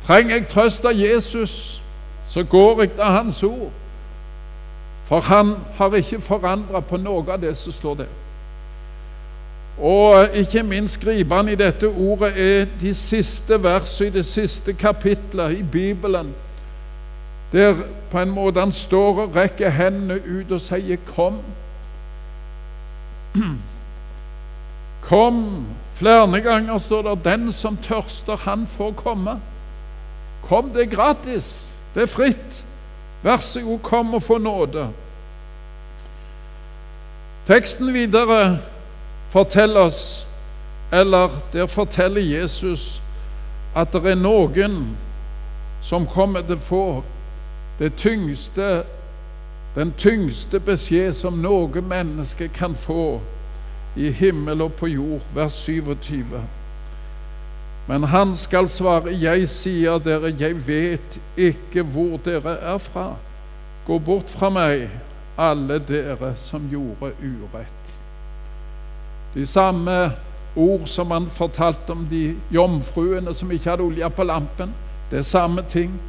Trenger 0.05 0.35
jeg 0.35 0.47
trøst 0.47 0.85
av 0.85 0.97
Jesus, 0.97 1.81
så 2.29 2.43
går 2.43 2.81
jeg 2.81 2.91
til 2.97 3.03
Hans 3.03 3.43
ord. 3.43 3.71
For 5.05 5.19
han 5.19 5.55
har 5.77 5.93
ikke 5.93 6.21
forandra 6.21 6.81
på 6.81 6.97
noe 6.97 7.25
av 7.29 7.41
det 7.41 7.53
som 7.57 7.73
står 7.73 7.99
der. 8.01 8.13
Og 9.77 10.33
ikke 10.33 10.63
minst 10.63 10.97
gripende 11.01 11.51
i 11.51 11.59
dette 11.59 11.87
ordet 11.87 12.31
er 12.39 12.65
de 12.81 12.93
siste 12.95 13.59
versene 13.63 14.07
i 14.07 14.13
det 14.15 14.25
siste 14.25 14.73
kapitlet 14.73 15.59
i 15.59 15.63
Bibelen, 15.63 16.33
der 17.55 17.85
på 18.11 18.19
en 18.19 18.33
måte 18.35 18.59
han 18.59 18.71
står 18.75 19.21
og 19.23 19.35
rekker 19.35 19.69
hendene 19.71 20.19
ut 20.19 20.51
og 20.51 20.61
sier 20.61 20.97
'Kom'. 21.07 21.39
Kom, 25.09 25.65
Flere 25.95 26.41
ganger 26.41 26.77
står 26.77 27.01
det 27.01 27.23
'Den 27.23 27.51
som 27.51 27.77
tørster, 27.77 28.35
han 28.35 28.67
får 28.67 28.91
komme'. 28.91 29.39
Kom, 30.47 30.69
det 30.69 30.81
er 30.81 30.95
gratis. 30.95 31.73
Det 31.95 32.03
er 32.03 32.07
fritt. 32.07 32.65
Vær 33.23 33.37
så 33.37 33.61
god, 33.61 33.79
kom 33.79 34.13
og 34.13 34.23
få 34.23 34.37
nåde. 34.37 34.89
Teksten 37.47 37.93
videre 37.93 38.59
forteller 39.27 39.79
oss, 39.79 40.27
eller 40.91 41.29
der 41.53 41.65
forteller 41.65 42.21
Jesus, 42.21 43.01
at 43.75 43.93
det 43.93 44.05
er 44.05 44.15
noen 44.15 44.97
som 45.81 46.05
kommer 46.07 46.41
til 46.41 46.55
å 46.55 46.65
få 46.67 47.03
tyngste, 47.79 48.83
den 49.75 49.93
tyngste 49.97 50.59
beskjed 50.59 51.13
som 51.13 51.41
noe 51.43 51.81
menneske 51.81 52.47
kan 52.47 52.75
få 52.75 53.19
i 53.95 54.11
himmel 54.11 54.61
og 54.61 54.73
på 54.79 54.87
jord, 54.87 55.23
vers 55.35 55.53
27. 55.53 56.23
Men 57.87 58.03
han 58.03 58.33
skal 58.33 58.69
svare, 58.69 59.13
jeg 59.13 59.49
sier 59.49 59.99
dere, 59.99 60.33
jeg 60.39 60.57
vet 60.67 61.19
ikke 61.37 61.83
hvor 61.83 62.17
dere 62.25 62.57
er 62.57 62.77
fra. 62.81 63.13
Gå 63.85 63.99
bort 63.99 64.31
fra 64.33 64.49
meg, 64.49 64.87
alle 65.37 65.77
dere 65.79 66.33
som 66.39 66.65
gjorde 66.71 67.11
urett. 67.21 67.99
De 69.35 69.45
samme 69.45 70.15
ord 70.55 70.87
som 70.87 71.11
han 71.11 71.27
fortalte 71.27 71.91
om 71.91 72.07
de 72.09 72.35
jomfruene 72.51 73.33
som 73.35 73.51
ikke 73.51 73.69
hadde 73.69 73.83
olje 73.83 74.09
på 74.09 74.23
lampen. 74.23 74.73
Det 75.11 75.19
er 75.19 75.27
samme 75.27 75.61
ting. 75.69 75.99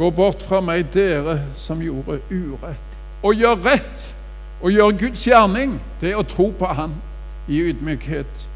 Gå 0.00 0.08
bort 0.16 0.42
fra 0.42 0.62
meg, 0.64 0.86
dere 0.94 1.42
som 1.60 1.82
gjorde 1.84 2.22
urett. 2.32 2.96
Å 3.20 3.34
gjøre 3.36 3.60
rett 3.66 4.06
å 4.60 4.70
gjøre 4.70 4.96
Guds 5.00 5.24
gjerning, 5.24 5.78
det 6.00 6.12
er 6.12 6.20
å 6.20 6.26
tro 6.28 6.50
på 6.52 6.68
Han 6.76 6.98
i 7.48 7.62
ydmykhet. 7.70 8.46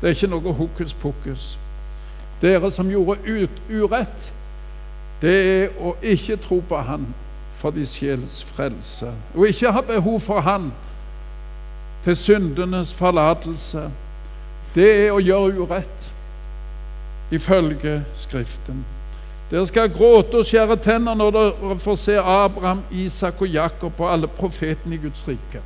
Det 0.00 0.10
er 0.10 0.14
ikke 0.14 0.30
noe 0.30 0.54
hokus 0.54 0.94
pokus. 0.94 1.46
Dere 2.42 2.70
som 2.70 2.90
gjorde 2.90 3.18
ut, 3.26 3.62
urett, 3.70 4.28
det 5.22 5.34
er 5.34 5.80
å 5.82 5.96
ikke 6.02 6.38
tro 6.42 6.60
på 6.62 6.82
Han 6.86 7.08
for 7.58 7.74
de 7.74 7.86
sjels 7.86 8.44
frelse. 8.46 9.10
Og 9.34 9.48
ikke 9.48 9.74
ha 9.74 9.82
behov 9.82 10.20
for 10.22 10.46
Han 10.46 10.70
til 12.04 12.14
syndenes 12.16 12.94
forlatelse. 12.94 13.88
Det 14.74 14.86
er 15.06 15.10
å 15.10 15.18
gjøre 15.18 15.64
urett, 15.64 16.06
ifølge 17.34 18.04
Skriften. 18.14 18.84
Dere 19.50 19.66
skal 19.66 19.88
gråte 19.88 20.42
og 20.42 20.44
skjære 20.44 20.76
tenner 20.84 21.16
når 21.16 21.30
dere 21.32 21.76
får 21.80 21.94
se 21.96 22.16
Abraham, 22.20 22.82
Isak 22.92 23.40
og 23.40 23.48
Jakob 23.48 24.00
og 24.00 24.12
alle 24.12 24.28
profetene 24.28 24.94
i 24.94 25.00
Guds 25.02 25.24
rike. 25.28 25.62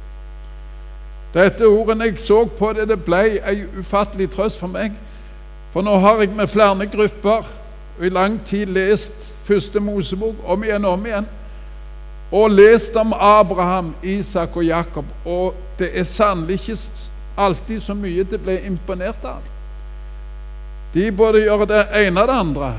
Dette 1.34 1.66
ordet 1.66 1.98
jeg 2.04 2.18
så 2.20 2.44
på 2.44 2.72
det, 2.76 2.88
det 2.88 3.00
ble 3.04 3.40
en 3.40 3.64
ufattelig 3.78 4.30
trøst 4.30 4.60
for 4.60 4.70
meg. 4.70 4.92
For 5.72 5.82
nå 5.82 5.96
har 5.98 6.20
jeg 6.20 6.34
med 6.36 6.46
flere 6.46 6.86
grupper 6.86 7.48
og 7.98 8.06
i 8.06 8.08
lang 8.12 8.40
tid 8.44 8.66
lest 8.66 9.32
Første 9.42 9.80
Mosebok 9.80 10.34
om 10.46 10.62
igjen 10.64 10.84
og 10.84 10.92
om 10.92 11.06
igjen. 11.06 11.26
Og 12.32 12.50
lest 12.50 12.96
om 12.96 13.12
Abraham, 13.12 13.94
Isak 14.02 14.56
og 14.56 14.64
Jakob. 14.64 15.04
Og 15.24 15.54
det 15.78 15.90
er 15.98 16.04
sannelig 16.04 16.60
ikke 16.60 16.78
alltid 17.36 17.80
så 17.80 17.94
mye 17.94 18.24
det 18.24 18.38
ble 18.40 18.60
imponert 18.66 19.24
av. 19.24 19.42
De 20.94 21.10
både 21.12 21.42
gjøre 21.42 21.66
det 21.66 21.82
ene 22.04 22.22
og 22.22 22.28
det 22.28 22.38
andre. 22.38 22.70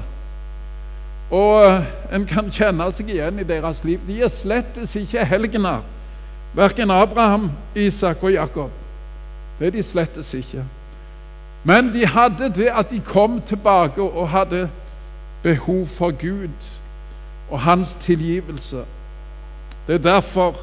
Og 1.31 1.65
eh, 1.65 1.85
en 2.15 2.25
kan 2.29 2.51
kjenne 2.51 2.91
seg 2.93 3.09
igjen 3.09 3.39
i 3.39 3.47
deres 3.47 3.83
liv. 3.83 3.99
De 4.07 4.21
er 4.21 4.31
slettes 4.31 4.95
ikke 4.99 5.25
helgener, 5.25 5.81
verken 6.53 6.91
Abraham, 6.91 7.51
Isak 7.75 8.23
og 8.23 8.33
Jakob. 8.33 8.71
Det 9.59 9.67
er 9.67 9.71
de 9.77 9.83
slettes 9.83 10.33
ikke. 10.33 10.65
Men 11.63 11.93
de 11.93 12.05
hadde 12.05 12.49
det 12.53 12.67
at 12.75 12.89
de 12.89 12.99
kom 12.99 13.41
tilbake 13.41 14.01
og 14.01 14.29
hadde 14.29 14.69
behov 15.43 15.87
for 15.87 16.11
Gud 16.11 16.69
og 17.49 17.59
hans 17.59 17.95
tilgivelse. 17.95 18.83
Det 19.87 19.95
er 19.95 19.99
derfor 19.99 20.55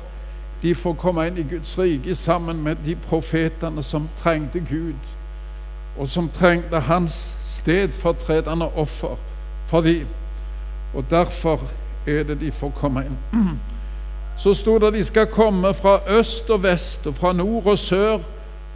de 0.62 0.74
får 0.74 0.92
komme 0.92 1.24
inn 1.26 1.38
i 1.40 1.46
Guds 1.48 1.78
rike 1.78 2.14
sammen 2.14 2.62
med 2.62 2.76
de 2.84 2.94
profetene 2.96 3.82
som 3.82 4.08
trengte 4.20 4.60
Gud, 4.60 5.12
og 5.98 6.08
som 6.08 6.28
trengte 6.28 6.80
hans 6.80 7.34
stedfortredende 7.42 8.68
offer 8.68 9.16
for 9.66 9.80
dem. 9.80 10.06
Og 10.94 11.04
derfor 11.10 11.60
er 12.06 12.22
det 12.22 12.40
de 12.40 12.50
får 12.50 12.70
komme 12.70 13.04
inn. 13.04 13.18
Så 14.40 14.54
sto 14.54 14.78
det 14.78 14.94
de 14.94 15.04
skal 15.04 15.26
komme 15.26 15.74
fra 15.74 15.98
øst 16.08 16.50
og 16.50 16.62
vest 16.62 17.06
og 17.06 17.14
fra 17.14 17.32
nord 17.32 17.66
og 17.66 17.78
sør 17.78 18.18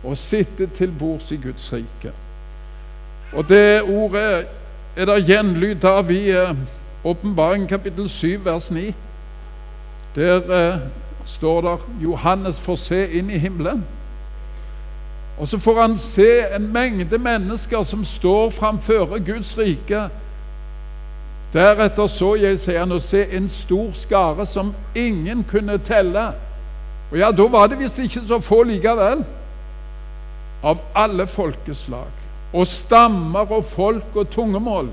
og 0.04 0.18
sitte 0.18 0.66
til 0.66 0.92
bords 0.98 1.30
i 1.32 1.36
Guds 1.36 1.72
rike. 1.72 2.12
Og 3.32 3.48
det 3.48 3.82
ordet 3.82 4.46
er 4.96 5.04
det 5.04 5.24
gjenlyd 5.26 5.84
av 5.84 6.10
i 6.10 6.30
eh, 6.30 6.52
Åpenbaring 7.04 7.68
kapittel 7.68 8.08
7 8.08 8.44
vers 8.44 8.70
9. 8.70 8.94
Der 10.14 10.52
eh, 10.52 10.78
står 11.24 11.60
det 11.60 11.78
Johannes 12.04 12.60
får 12.60 12.76
se 12.76 13.00
inn 13.18 13.30
i 13.30 13.38
himmelen. 13.38 13.84
Og 15.38 15.48
så 15.48 15.58
får 15.58 15.80
han 15.80 15.98
se 15.98 16.44
en 16.56 16.72
mengde 16.72 17.18
mennesker 17.18 17.82
som 17.82 18.04
står 18.04 18.50
framfor 18.50 19.18
Guds 19.26 19.58
rike. 19.58 20.08
Deretter 21.54 22.08
så 22.10 22.32
jeg, 22.40 22.58
sier 22.58 22.80
han, 22.82 22.92
å 22.92 22.98
se 23.02 23.22
en 23.36 23.46
stor 23.48 23.92
skare 23.94 24.46
som 24.46 24.72
ingen 24.98 25.44
kunne 25.46 25.78
telle. 25.86 26.32
Og 27.12 27.20
ja, 27.20 27.30
da 27.30 27.46
var 27.46 27.70
det 27.70 27.78
visst 27.78 28.00
ikke 28.02 28.24
så 28.26 28.40
få 28.42 28.64
likevel. 28.66 29.22
Av 30.64 30.80
alle 30.98 31.28
folkeslag 31.30 32.24
og 32.54 32.66
stammer 32.70 33.50
og 33.50 33.64
folk 33.66 34.16
og 34.16 34.30
tungemål. 34.30 34.90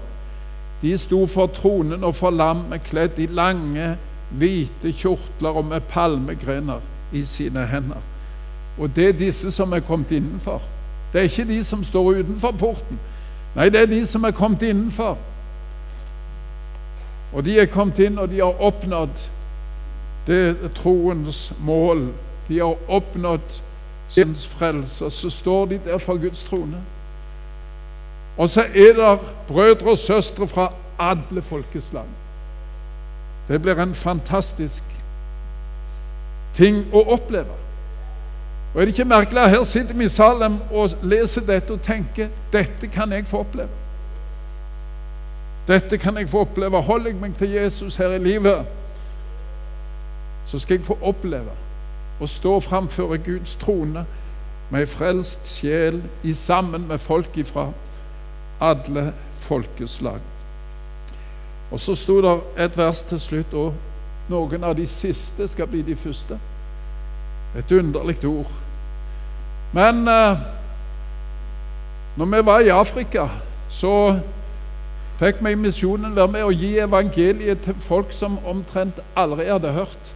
De 0.81 0.95
sto 0.97 1.25
for 1.29 1.51
tronen 1.53 2.03
og 2.03 2.15
for 2.17 2.33
lammet, 2.33 2.81
kledd 2.87 3.19
i 3.21 3.27
lange, 3.29 3.95
hvite 4.33 4.93
kjortler 4.97 5.59
og 5.61 5.67
med 5.69 5.85
palmegrener 5.91 6.81
i 7.13 7.21
sine 7.27 7.67
hender. 7.69 8.01
Og 8.79 8.89
det 8.95 9.07
er 9.09 9.19
disse 9.19 9.51
som 9.53 9.73
er 9.73 9.83
kommet 9.85 10.11
innenfor. 10.11 10.61
Det 11.13 11.21
er 11.21 11.29
ikke 11.29 11.49
de 11.51 11.59
som 11.63 11.83
står 11.83 12.23
utenfor 12.23 12.55
porten. 12.57 12.99
Nei, 13.55 13.69
det 13.69 13.81
er 13.81 13.91
de 13.91 14.01
som 14.07 14.23
er 14.23 14.33
kommet 14.33 14.63
innenfor. 14.65 15.19
Og 17.33 17.45
de 17.45 17.59
er 17.59 17.65
kommet 17.65 17.99
inn, 17.99 18.19
og 18.19 18.29
de 18.29 18.41
har 18.41 18.61
oppnådd 18.61 19.27
det 20.27 20.71
troens 20.75 21.53
mål. 21.59 22.09
De 22.47 22.59
har 22.59 22.75
oppnådd 22.87 23.61
syns 24.11 24.45
frelse. 24.47 25.09
Så 25.09 25.29
står 25.29 25.65
de 25.65 25.79
der 25.85 25.97
for 25.97 26.19
Guds 26.21 26.43
trone. 26.43 26.81
Og 28.37 28.49
så 28.49 28.61
er 28.61 28.93
det 28.97 29.19
brødre 29.47 29.91
og 29.91 29.97
søstre 29.97 30.47
fra 30.47 30.73
alle 30.99 31.41
folkeslag. 31.41 32.05
Det 33.47 33.61
blir 33.61 33.79
en 33.79 33.93
fantastisk 33.93 34.83
ting 36.53 36.85
å 36.93 37.03
oppleve. 37.15 37.57
Og 38.73 38.81
Er 38.81 38.85
det 38.85 38.93
ikke 38.93 39.05
merkelig 39.05 39.49
her 39.49 39.63
sitter 39.63 39.93
vi 39.93 40.05
i 40.05 40.09
Salem 40.09 40.59
og 40.71 40.93
leser 41.03 41.43
dette 41.47 41.73
og 41.73 41.81
tenker 41.83 42.29
dette 42.53 42.87
kan 42.87 43.11
jeg 43.11 43.27
få 43.27 43.43
oppleve? 43.43 43.80
Dette 45.67 45.97
kan 45.97 46.17
jeg 46.17 46.29
få 46.29 46.45
oppleve. 46.45 46.81
Holder 46.81 47.11
jeg 47.11 47.19
meg 47.21 47.35
til 47.37 47.51
Jesus 47.51 47.95
her 47.95 48.15
i 48.15 48.23
livet, 48.23 48.65
så 50.45 50.59
skal 50.59 50.77
jeg 50.77 50.85
få 50.85 50.97
oppleve 51.01 51.53
å 52.21 52.27
stå 52.27 52.59
framfor 52.59 53.15
Guds 53.23 53.55
trone 53.61 54.05
med 54.71 54.83
ei 54.83 54.89
frelst 54.89 55.47
sjel 55.47 56.01
i 56.23 56.33
sammen 56.37 56.87
med 56.87 56.99
folk 57.01 57.37
ifra 57.37 57.69
alle 58.61 59.11
folkeslag. 59.41 60.19
Og 61.71 61.79
så 61.79 61.95
sto 61.95 62.19
det 62.21 62.33
et 62.65 62.77
vers 62.77 63.03
til 63.07 63.19
slutt, 63.19 63.53
og 63.53 63.73
noen 64.31 64.63
av 64.63 64.75
de 64.75 64.87
siste 64.87 65.47
skal 65.47 65.69
bli 65.71 65.81
de 65.87 65.95
første. 65.95 66.37
Et 67.57 67.71
underlig 67.71 68.19
ord. 68.27 68.51
Men 69.73 70.07
eh, 70.07 70.43
når 72.15 72.25
vi 72.25 72.45
var 72.45 72.59
i 72.59 72.73
Afrika, 72.75 73.27
så 73.69 74.19
fikk 75.21 75.41
meg 75.45 75.53
i 75.53 75.61
misjonen 75.61 76.15
være 76.17 76.33
med 76.33 76.47
å 76.47 76.53
gi 76.55 76.71
evangeliet 76.81 77.61
til 77.65 77.77
folk 77.77 78.13
som 78.15 78.39
omtrent 78.47 79.03
aldri 79.17 79.45
hadde 79.51 79.73
hørt. 79.75 80.13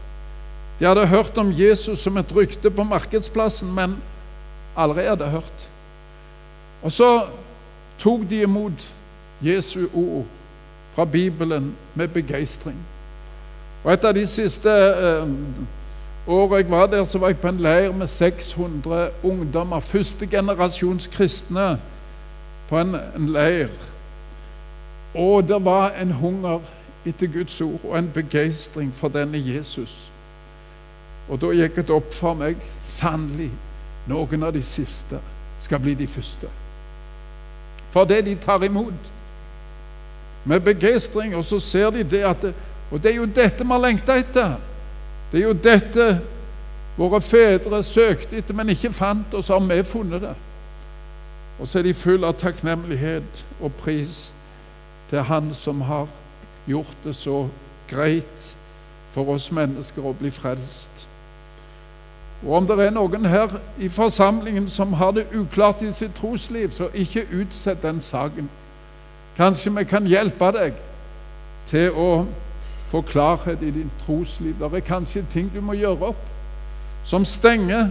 De 0.80 0.88
hadde 0.90 1.06
hørt 1.08 1.38
om 1.38 1.54
Jesus 1.54 2.02
som 2.02 2.18
et 2.18 2.34
rykte 2.36 2.72
på 2.74 2.84
markedsplassen, 2.84 3.70
men 3.74 4.00
aldri 4.76 5.06
hadde 5.06 5.30
hørt. 5.30 5.70
Og 6.82 6.92
så 6.92 7.12
tok 8.02 8.26
de 8.30 8.42
imot 8.44 8.90
Jesu 9.46 9.86
ord 9.94 10.26
fra 10.96 11.06
Bibelen 11.06 11.76
med 11.94 12.08
begeistring. 12.08 12.78
Og 13.84 13.94
Et 13.94 14.06
av 14.06 14.14
de 14.14 14.26
siste 14.26 14.70
eh, 14.70 15.28
årene 16.28 16.58
jeg 16.58 16.72
var 16.72 16.88
der, 16.90 17.04
så 17.06 17.20
var 17.22 17.30
jeg 17.30 17.38
på 17.38 17.48
en 17.48 17.62
leir 17.62 17.92
med 17.94 18.08
600 18.08 19.10
ungdommer. 19.24 19.80
Første 19.80 20.28
generasjons 20.28 21.08
kristne 21.08 21.76
på 22.70 22.80
en, 22.80 22.96
en 22.96 23.30
leir. 23.30 23.70
Og 25.16 25.48
det 25.48 25.66
var 25.66 25.96
en 26.02 26.12
hunger 26.12 26.60
etter 27.06 27.28
Guds 27.28 27.62
ord 27.62 27.80
og 27.84 27.98
en 28.00 28.12
begeistring 28.14 28.94
for 28.94 29.08
denne 29.08 29.40
Jesus. 29.40 30.12
Og 31.30 31.42
da 31.42 31.54
gikk 31.56 31.80
det 31.80 31.96
opp 31.96 32.14
for 32.14 32.38
meg 32.38 32.60
sannelig 32.86 33.52
noen 34.10 34.44
av 34.46 34.54
de 34.54 34.62
siste 34.62 35.20
skal 35.62 35.82
bli 35.82 35.96
de 35.98 36.08
første. 36.08 36.50
For 37.90 38.06
det 38.06 38.26
de 38.26 38.36
tar 38.36 38.64
imot 38.64 39.12
med 40.46 40.62
begeistring, 40.62 41.36
og 41.36 41.46
så 41.46 41.60
ser 41.60 41.90
de 41.90 42.04
det 42.04 42.24
at 42.24 42.42
det, 42.42 42.54
Og 42.92 43.04
det 43.04 43.12
er 43.12 43.16
jo 43.16 43.26
dette 43.26 43.64
vi 43.64 43.72
har 43.72 43.80
lengta 43.82 44.14
etter. 44.20 44.60
Det 45.32 45.40
er 45.40 45.44
jo 45.48 45.54
dette 45.54 46.22
våre 46.98 47.22
fedre 47.22 47.84
søkte 47.84 48.38
etter, 48.38 48.54
men 48.54 48.70
ikke 48.70 48.92
fant, 48.94 49.34
og 49.34 49.44
så 49.44 49.58
har 49.58 49.66
vi 49.66 49.84
funnet 49.84 50.22
det. 50.22 50.36
Og 51.60 51.68
så 51.68 51.80
er 51.80 51.84
de 51.84 51.94
fulle 51.94 52.28
av 52.28 52.38
takknemlighet 52.38 53.46
og 53.60 53.74
pris 53.74 54.32
til 55.10 55.24
Han 55.24 55.54
som 55.54 55.82
har 55.82 56.08
gjort 56.68 56.98
det 57.04 57.16
så 57.16 57.48
greit 57.90 58.56
for 59.10 59.30
oss 59.30 59.52
mennesker 59.52 60.06
å 60.06 60.16
bli 60.18 60.32
frelst. 60.34 61.08
Og 62.44 62.58
om 62.58 62.68
det 62.68 62.80
er 62.84 62.92
noen 62.94 63.26
her 63.26 63.60
i 63.80 63.88
forsamlingen 63.90 64.70
som 64.70 64.94
har 64.94 65.12
det 65.16 65.28
uklart 65.34 65.82
i 65.82 65.92
sitt 65.94 66.16
trosliv, 66.16 66.72
så 66.72 66.90
ikke 66.94 67.28
utsett 67.32 67.84
den 67.84 68.02
saken. 68.02 68.50
Kanskje 69.38 69.72
vi 69.78 69.84
kan 69.84 70.08
hjelpe 70.08 70.52
deg 70.52 70.76
til 71.66 71.96
å 71.96 72.26
få 72.86 73.02
klarhet 73.02 73.64
i 73.64 73.72
din 73.72 73.92
trosliv. 74.06 74.60
Det 74.60 74.74
er 74.74 74.86
kanskje 74.86 75.26
ting 75.32 75.50
du 75.54 75.62
må 75.62 75.74
gjøre 75.74 76.12
opp, 76.12 76.28
som 77.04 77.26
stenger. 77.26 77.90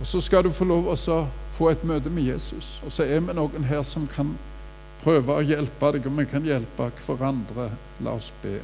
Og 0.00 0.06
så 0.06 0.20
skal 0.20 0.44
du 0.44 0.50
få 0.50 0.64
lov 0.64 0.88
å 0.88 1.26
få 1.52 1.68
et 1.70 1.84
møte 1.84 2.10
med 2.10 2.22
Jesus. 2.22 2.80
Og 2.86 2.92
så 2.92 3.04
er 3.04 3.20
vi 3.20 3.34
noen 3.36 3.64
her 3.68 3.82
som 3.82 4.06
kan 4.06 4.32
prøve 5.02 5.34
å 5.34 5.44
hjelpe 5.44 5.92
deg, 5.94 6.06
og 6.06 6.18
vi 6.18 6.28
kan 6.30 6.46
hjelpe 6.46 6.90
hverandre. 7.06 7.70
La 8.02 8.14
oss 8.18 8.32
be. 8.42 8.60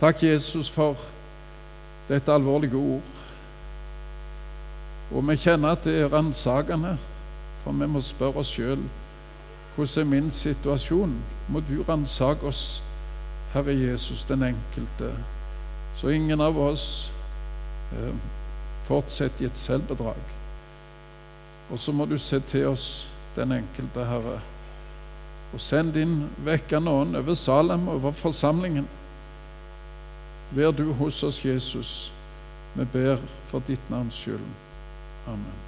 Takk, 0.00 0.22
Jesus, 0.22 0.70
for 0.72 0.96
dette 2.08 2.32
alvorlige 2.32 2.76
ord. 2.76 3.16
Og 5.10 5.26
vi 5.26 5.36
kjenner 5.40 5.74
at 5.74 5.84
det 5.84 5.96
er 6.00 6.12
ransakende, 6.12 6.96
for 7.64 7.76
vi 7.76 7.88
må 7.90 8.02
spørre 8.04 8.44
oss 8.44 8.54
sjøl 8.54 8.86
hvordan 9.76 10.00
er 10.00 10.10
min 10.10 10.30
situasjon? 10.30 11.12
Må 11.48 11.60
du 11.60 11.82
ransake 11.88 12.46
oss, 12.46 12.82
Herre 13.52 13.72
Jesus, 13.72 14.24
den 14.24 14.42
enkelte, 14.42 15.14
så 15.96 16.08
ingen 16.08 16.40
av 16.40 16.58
oss 16.58 17.12
eh, 17.92 18.14
fortsetter 18.84 19.44
i 19.44 19.46
et 19.46 19.58
selvbedrag. 19.58 20.20
Og 21.70 21.78
så 21.78 21.92
må 21.92 22.04
du 22.04 22.18
se 22.18 22.40
til 22.40 22.66
oss, 22.66 23.08
den 23.36 23.52
enkelte, 23.52 24.04
Herre, 24.04 24.40
og 25.52 25.60
send 25.60 25.92
din 25.94 26.28
vekkende 26.46 26.90
ånd 26.90 27.16
over 27.16 27.34
Salem 27.34 27.88
over 27.88 28.12
forsamlingen. 28.12 28.88
Vær 30.50 30.70
du 30.70 30.92
hos 30.92 31.22
oss, 31.22 31.44
Jesus. 31.44 32.12
Vi 32.74 32.84
ber 32.84 33.18
for 33.50 33.62
ditt 33.66 33.90
navns 33.90 34.14
skyld. 34.14 34.46
Amen. 35.26 35.58